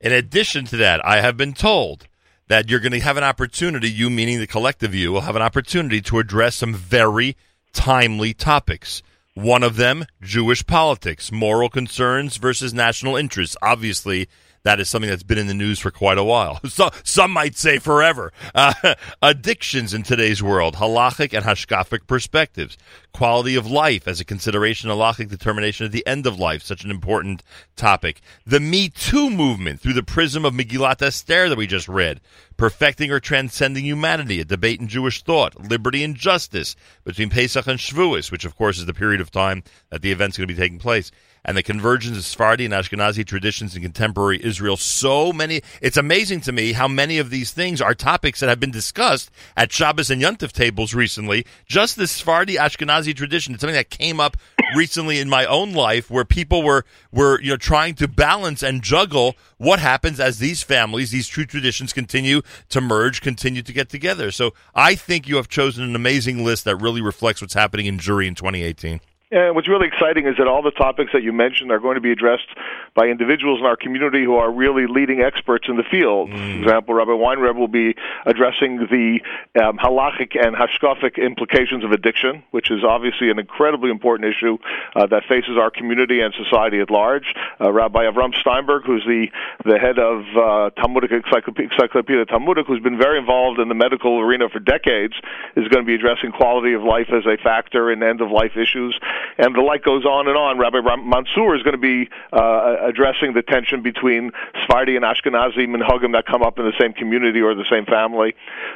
[0.00, 2.06] In addition to that, I have been told
[2.48, 5.42] that you're going to have an opportunity, you meaning the collective you, will have an
[5.42, 7.36] opportunity to address some very
[7.72, 9.02] timely topics.
[9.34, 13.56] One of them, Jewish politics, moral concerns versus national interests.
[13.60, 14.28] Obviously,
[14.66, 16.60] that is something that's been in the news for quite a while.
[16.76, 18.32] So, some might say forever.
[18.54, 18.74] Uh,
[19.22, 22.76] addictions in today's world, halachic and hashkafic perspectives,
[23.14, 26.90] quality of life as a consideration, halachic determination at the end of life, such an
[26.90, 27.42] important
[27.76, 28.20] topic.
[28.44, 32.20] The Me Too movement through the prism of Megillat Esther that we just read,
[32.58, 37.78] perfecting or transcending humanity, a debate in Jewish thought, liberty and justice between Pesach and
[37.78, 40.60] Shavuos, which of course is the period of time that the event's going to be
[40.60, 41.10] taking place
[41.46, 44.76] and the convergence of Sephardi and Ashkenazi traditions in contemporary Israel.
[44.76, 48.58] So many, it's amazing to me how many of these things are topics that have
[48.58, 51.46] been discussed at Shabbos and Yontif tables recently.
[51.64, 54.36] Just the Sephardi Ashkenazi tradition, it's something that came up
[54.74, 58.82] recently in my own life where people were, were, you know, trying to balance and
[58.82, 63.88] juggle what happens as these families, these true traditions continue to merge, continue to get
[63.88, 64.32] together.
[64.32, 67.98] So I think you have chosen an amazing list that really reflects what's happening in
[67.98, 69.00] Jewry in 2018.
[69.30, 72.00] And what's really exciting is that all the topics that you mentioned are going to
[72.00, 72.46] be addressed
[72.96, 76.30] by individuals in our community who are really leading experts in the field.
[76.30, 76.36] Mm.
[76.36, 77.94] For example, Rabbi Weinreb will be
[78.24, 79.20] addressing the
[79.62, 84.56] um, halachic and hashkafic implications of addiction, which is obviously an incredibly important issue
[84.96, 87.34] uh, that faces our community and society at large.
[87.60, 89.28] Uh, Rabbi Avram Steinberg, who's the,
[89.64, 94.48] the head of uh, Talmudic Encyclopedia Talmudit, who's been very involved in the medical arena
[94.48, 95.14] for decades,
[95.54, 98.56] is going to be addressing quality of life as a factor in end of life
[98.56, 98.98] issues
[99.38, 100.58] and the light goes on and on.
[100.58, 106.12] Rabbi Mansour is going to be uh, addressing the tension between Sephardi and Ashkenazi minhagim
[106.12, 108.34] that come up in the same community or the same family.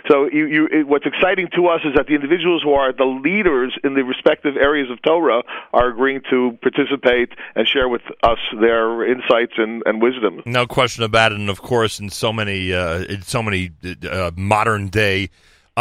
[0.08, 3.04] So, you, you, it, what's exciting to us is that the individuals who are the
[3.04, 5.42] leaders in the respective areas of Torah
[5.72, 10.42] are agreeing to participate and share with us their insights and, and wisdom.
[10.46, 13.70] No question about it, and of course, in so many, uh, in so many
[14.08, 15.30] uh, modern day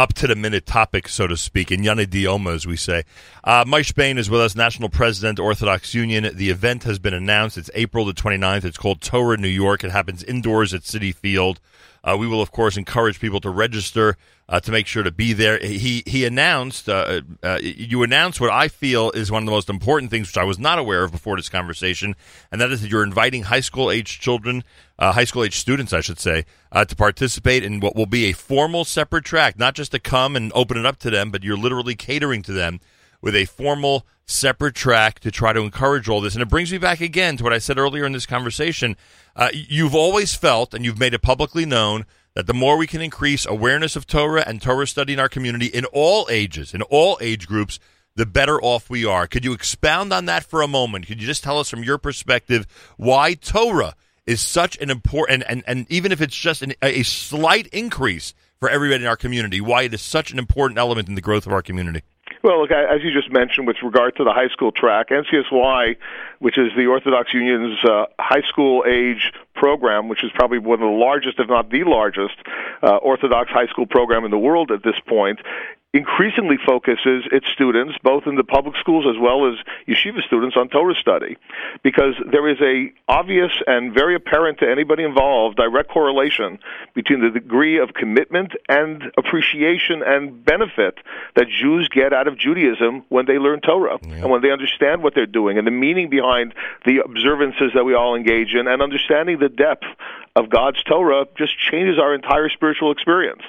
[0.00, 3.04] up to the minute topic, so to speak, in Yana Dioma, as we say.
[3.44, 6.34] Uh, Mike Bane is with us, National President, Orthodox Union.
[6.34, 7.58] The event has been announced.
[7.58, 8.64] It's April the 29th.
[8.64, 9.84] It's called Torah New York.
[9.84, 11.60] It happens indoors at Citi Field.
[12.02, 14.16] Uh, we will, of course, encourage people to register
[14.48, 15.58] uh, to make sure to be there.
[15.58, 19.68] He he announced uh, uh, you announced what I feel is one of the most
[19.68, 22.16] important things, which I was not aware of before this conversation,
[22.50, 24.64] and that is that you're inviting high school age children
[25.00, 28.26] uh, high school age students, I should say, uh, to participate in what will be
[28.26, 31.42] a formal separate track, not just to come and open it up to them, but
[31.42, 32.80] you're literally catering to them
[33.22, 36.34] with a formal separate track to try to encourage all this.
[36.34, 38.96] And it brings me back again to what I said earlier in this conversation.
[39.34, 43.00] Uh, you've always felt, and you've made it publicly known, that the more we can
[43.00, 47.18] increase awareness of Torah and Torah study in our community in all ages, in all
[47.20, 47.80] age groups,
[48.14, 49.26] the better off we are.
[49.26, 51.06] Could you expound on that for a moment?
[51.06, 52.66] Could you just tell us from your perspective
[52.96, 53.94] why Torah
[54.26, 58.34] is such an important, and, and, and even if it's just an, a slight increase
[58.60, 61.46] for everybody in our community, why it is such an important element in the growth
[61.46, 62.02] of our community.
[62.42, 65.96] Well, look, as you just mentioned, with regard to the high school track, NCSY,
[66.40, 70.90] which is the Orthodox Union's uh, high school age program, which is probably one of
[70.90, 72.34] the largest, if not the largest,
[72.82, 75.38] uh, Orthodox high school program in the world at this point,
[75.92, 80.68] increasingly focuses its students, both in the public schools as well as yeshiva students, on
[80.68, 81.36] Torah study,
[81.82, 86.60] because there is a obvious and very apparent to anybody involved direct correlation
[86.94, 90.98] between the degree of commitment and appreciation and benefit
[91.34, 94.14] that Jews get out of Judaism when they learn Torah yeah.
[94.14, 96.29] and when they understand what they're doing and the meaning behind
[96.86, 99.84] the observances that we all engage in and understanding the depth
[100.36, 103.42] of God's Torah just changes our entire spiritual experience.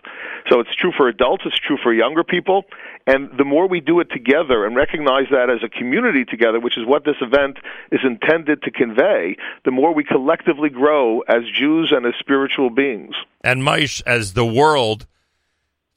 [0.50, 2.66] So it's true for adults, it's true for younger people,
[3.08, 6.78] and the more we do it together and recognize that as a community together, which
[6.78, 7.58] is what this event
[7.92, 13.16] is intended to convey, the more we collectively grow as Jews and as spiritual beings.
[13.44, 15.08] And Maish, as the world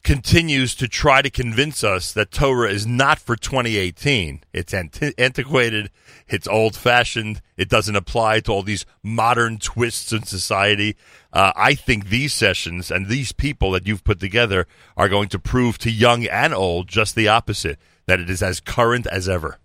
[0.04, 4.42] continues to try to convince us that Torah is not for 2018.
[4.52, 5.90] It's anti- antiquated,
[6.28, 10.94] it's old fashioned, it doesn't apply to all these modern twists in society.
[11.32, 15.38] Uh, I think these sessions and these people that you've put together are going to
[15.38, 19.58] prove to young and old just the opposite that it is as current as ever.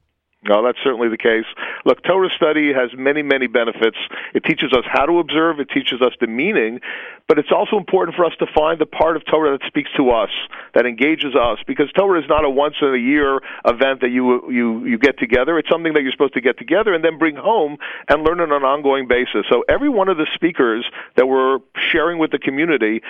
[0.47, 1.45] No, that's certainly the case.
[1.85, 3.97] Look, Torah study has many, many benefits.
[4.33, 6.79] It teaches us how to observe, it teaches us the meaning,
[7.27, 10.09] but it's also important for us to find the part of Torah that speaks to
[10.09, 10.29] us,
[10.73, 14.51] that engages us, because Torah is not a once in a year event that you
[14.51, 15.57] you you get together.
[15.57, 17.77] It's something that you're supposed to get together and then bring home
[18.07, 19.45] and learn on an ongoing basis.
[19.49, 21.59] So every one of the speakers that we're
[21.91, 23.01] sharing with the community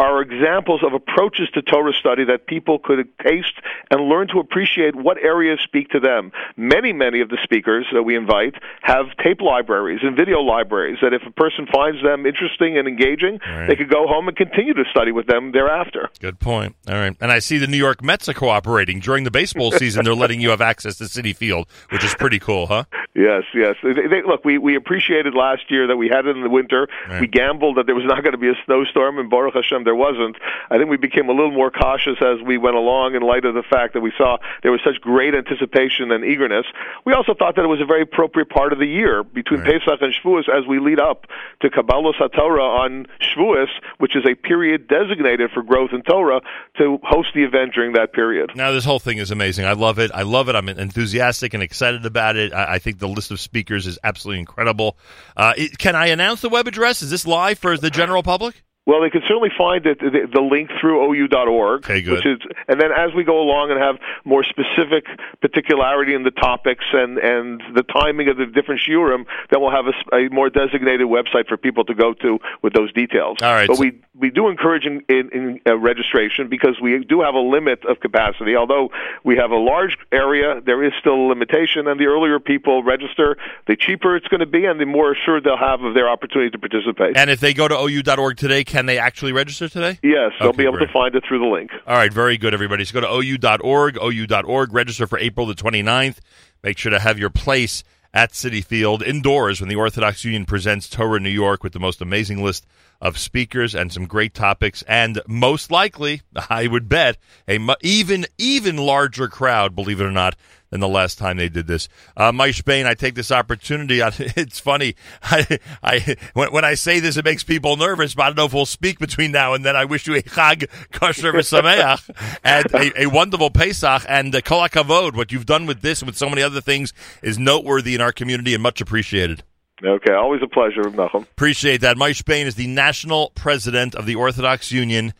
[0.00, 3.52] are examples of approaches to Torah study that people could taste
[3.90, 6.32] and learn to appreciate what areas speak to them.
[6.56, 11.12] Many, many of the speakers that we invite have tape libraries and video libraries that
[11.12, 13.66] if a person finds them interesting and engaging, right.
[13.68, 16.08] they could go home and continue to study with them thereafter.
[16.18, 16.76] Good point.
[16.88, 17.14] All right.
[17.20, 19.00] And I see the New York Mets are cooperating.
[19.00, 22.38] During the baseball season, they're letting you have access to Citi Field, which is pretty
[22.38, 22.84] cool, huh?
[23.14, 23.76] Yes, yes.
[23.82, 26.88] They, they, look, we, we appreciated last year that we had it in the winter.
[27.06, 27.20] Right.
[27.20, 29.96] We gambled that there was not going to be a snowstorm, and Baruch Hashem, there
[29.96, 30.36] wasn't.
[30.70, 33.54] I think we became a little more cautious as we went along in light of
[33.54, 36.64] the fact that we saw there was such great anticipation and eagerness.
[37.04, 39.82] We also thought that it was a very appropriate part of the year between right.
[39.82, 41.26] Pesach and Shavuos as we lead up
[41.62, 43.66] to Kabbalah Satorah on Shavuos,
[43.98, 46.40] which is a period designated for growth in Torah,
[46.78, 48.52] to host the event during that period.
[48.54, 49.64] Now, this whole thing is amazing.
[49.64, 50.12] I love it.
[50.14, 50.54] I love it.
[50.54, 52.52] I'm enthusiastic and excited about it.
[52.52, 54.96] I, I think the list of speakers is absolutely incredible.
[55.36, 57.02] Uh, it, can I announce the web address?
[57.02, 58.62] Is this live for the general public?
[58.90, 61.84] Well, they can certainly find it, the, the link through ou.org.
[61.84, 62.14] Okay, good.
[62.14, 65.04] Which is, and then as we go along and have more specific
[65.40, 69.86] particularity in the topics and, and the timing of the different shiurim, then we'll have
[69.86, 73.38] a, a more designated website for people to go to with those details.
[73.40, 73.68] All right.
[73.68, 77.34] But so- we, we do encourage in, in, in uh, registration because we do have
[77.34, 78.56] a limit of capacity.
[78.56, 78.90] Although
[79.22, 83.36] we have a large area, there is still a limitation, and the earlier people register,
[83.68, 86.50] the cheaper it's going to be, and the more assured they'll have of their opportunity
[86.50, 87.16] to participate.
[87.16, 89.98] And if they go to ou.org today, can they actually register today?
[90.02, 90.86] Yes, they'll okay, be able great.
[90.86, 91.70] to find it through the link.
[91.86, 92.84] All right, very good, everybody.
[92.84, 96.18] So go to ou.org, ou.org, register for April the 29th.
[96.62, 100.88] Make sure to have your place at Citi Field indoors when the Orthodox Union presents
[100.88, 102.66] Torah New York with the most amazing list
[103.00, 107.16] of speakers and some great topics, and most likely, I would bet,
[107.48, 110.36] a mu- even even larger crowd, believe it or not,
[110.70, 111.88] than the last time they did this.
[112.16, 114.00] Uh, Mike Bane, I take this opportunity.
[114.40, 114.94] It's funny.
[115.22, 118.44] I, I when, when, I say this, it makes people nervous, but I don't know
[118.44, 119.76] if we'll speak between now and then.
[119.76, 124.66] I wish you a Chag Kosher V'Sameach and a, a, wonderful Pesach and uh, Kol
[124.68, 125.16] HaKavod.
[125.16, 126.92] What you've done with this and with so many other things
[127.22, 129.42] is noteworthy in our community and much appreciated.
[129.84, 131.22] Okay, always a pleasure, Nachum.
[131.22, 131.96] Appreciate that.
[131.96, 135.14] Mike Bane is the national president of the Orthodox Union.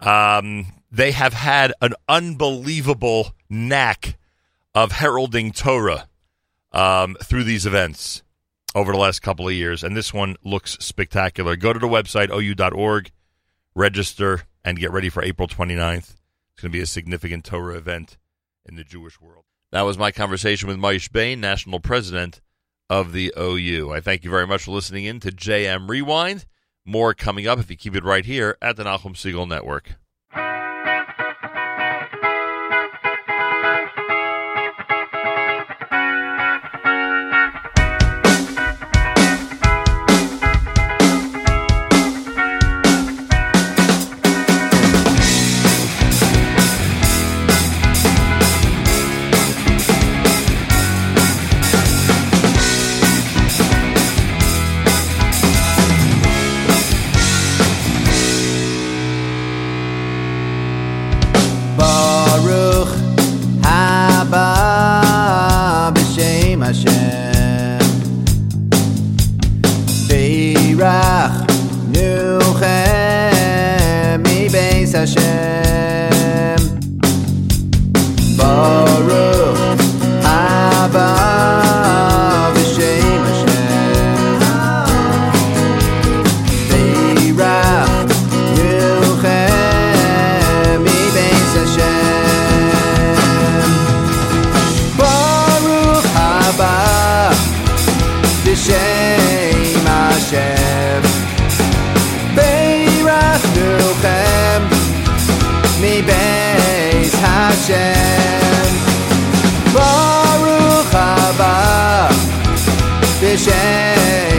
[0.00, 4.18] Um, they have had an unbelievable knack
[4.74, 6.08] of heralding Torah
[6.72, 8.22] um, through these events
[8.74, 11.56] over the last couple of years, and this one looks spectacular.
[11.56, 13.10] Go to the website, ou.org,
[13.74, 16.16] register, and get ready for April 29th.
[16.52, 18.18] It's going to be a significant Torah event
[18.66, 19.44] in the Jewish world.
[19.70, 22.40] That was my conversation with Maish Bane, national president
[22.88, 23.92] of the OU.
[23.92, 26.46] I thank you very much for listening in to JM Rewind.
[26.84, 29.96] More coming up if you keep it right here at the Nachum Segal Network.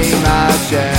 [0.02, 0.95] imagem.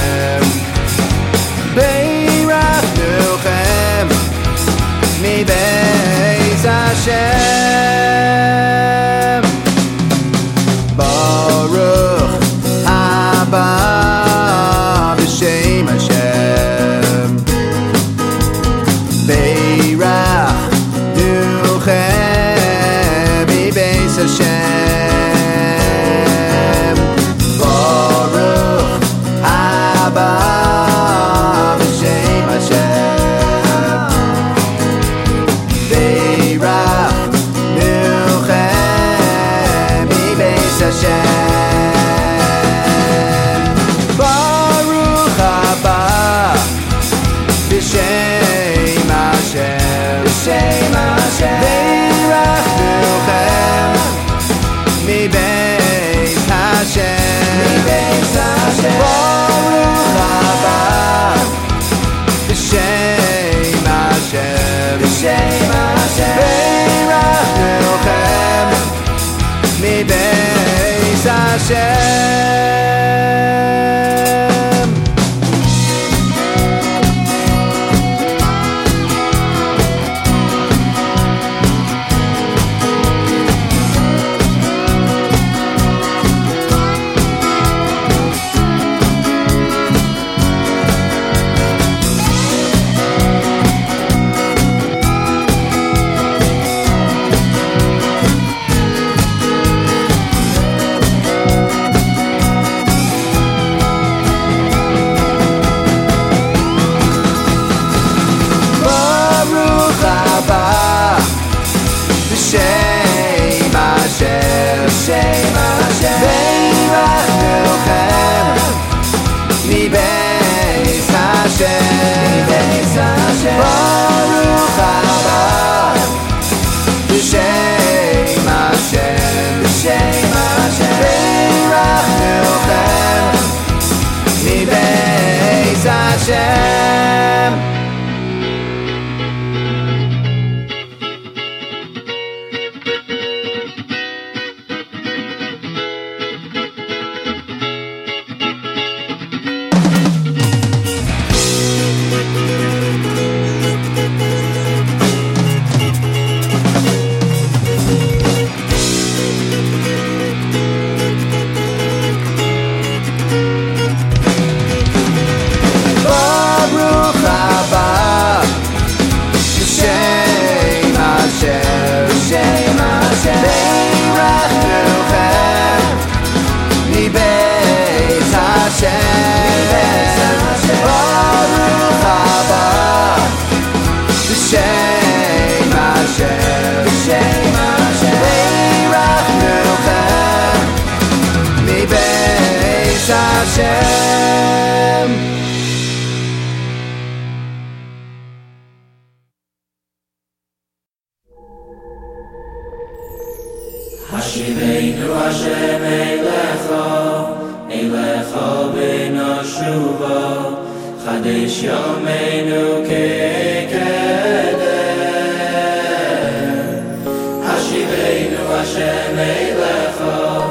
[219.16, 220.42] mey blufel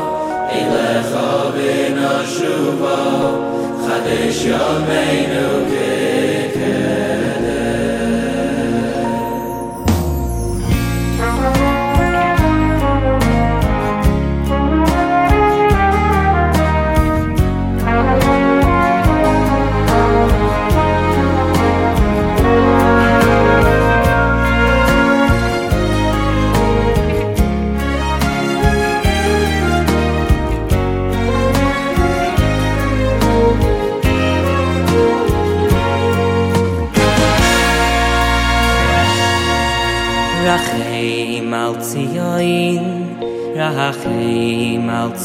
[1.55, 1.95] bin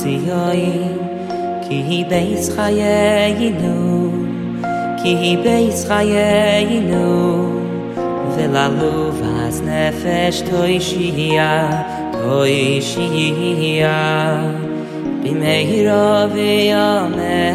[0.02, 0.64] ציוי
[1.68, 4.10] כי היא בייס חיינו
[5.02, 7.44] כי היא בייס חיינו
[8.36, 11.82] וללוב אז נפש תוישיה
[12.12, 13.92] תוישיה
[15.22, 17.50] במהירו ויומנו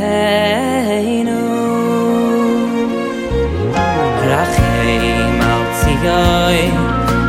[4.23, 6.71] רחם על ציוי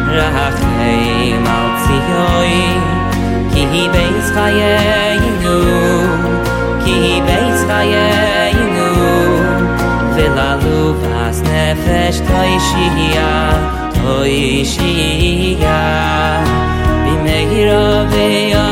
[0.08, 2.96] רחם על ציוי
[3.56, 5.05] כי היא בייס חיינו.
[11.02, 13.32] fast ne fest toi shiya
[13.98, 15.80] toi shiya
[17.04, 18.66] bi me hirave yo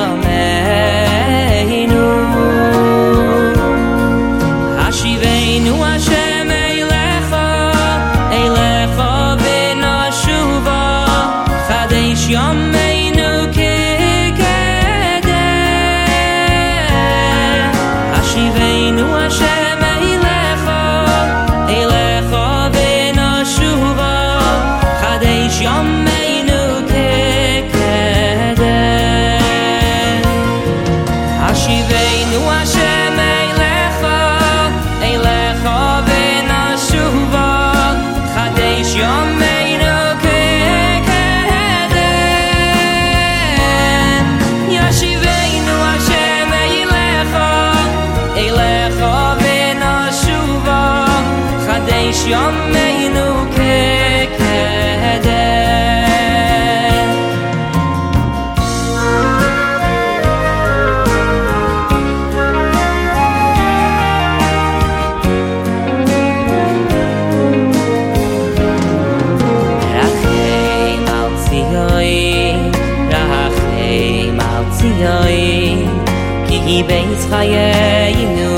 [77.45, 78.55] חיינו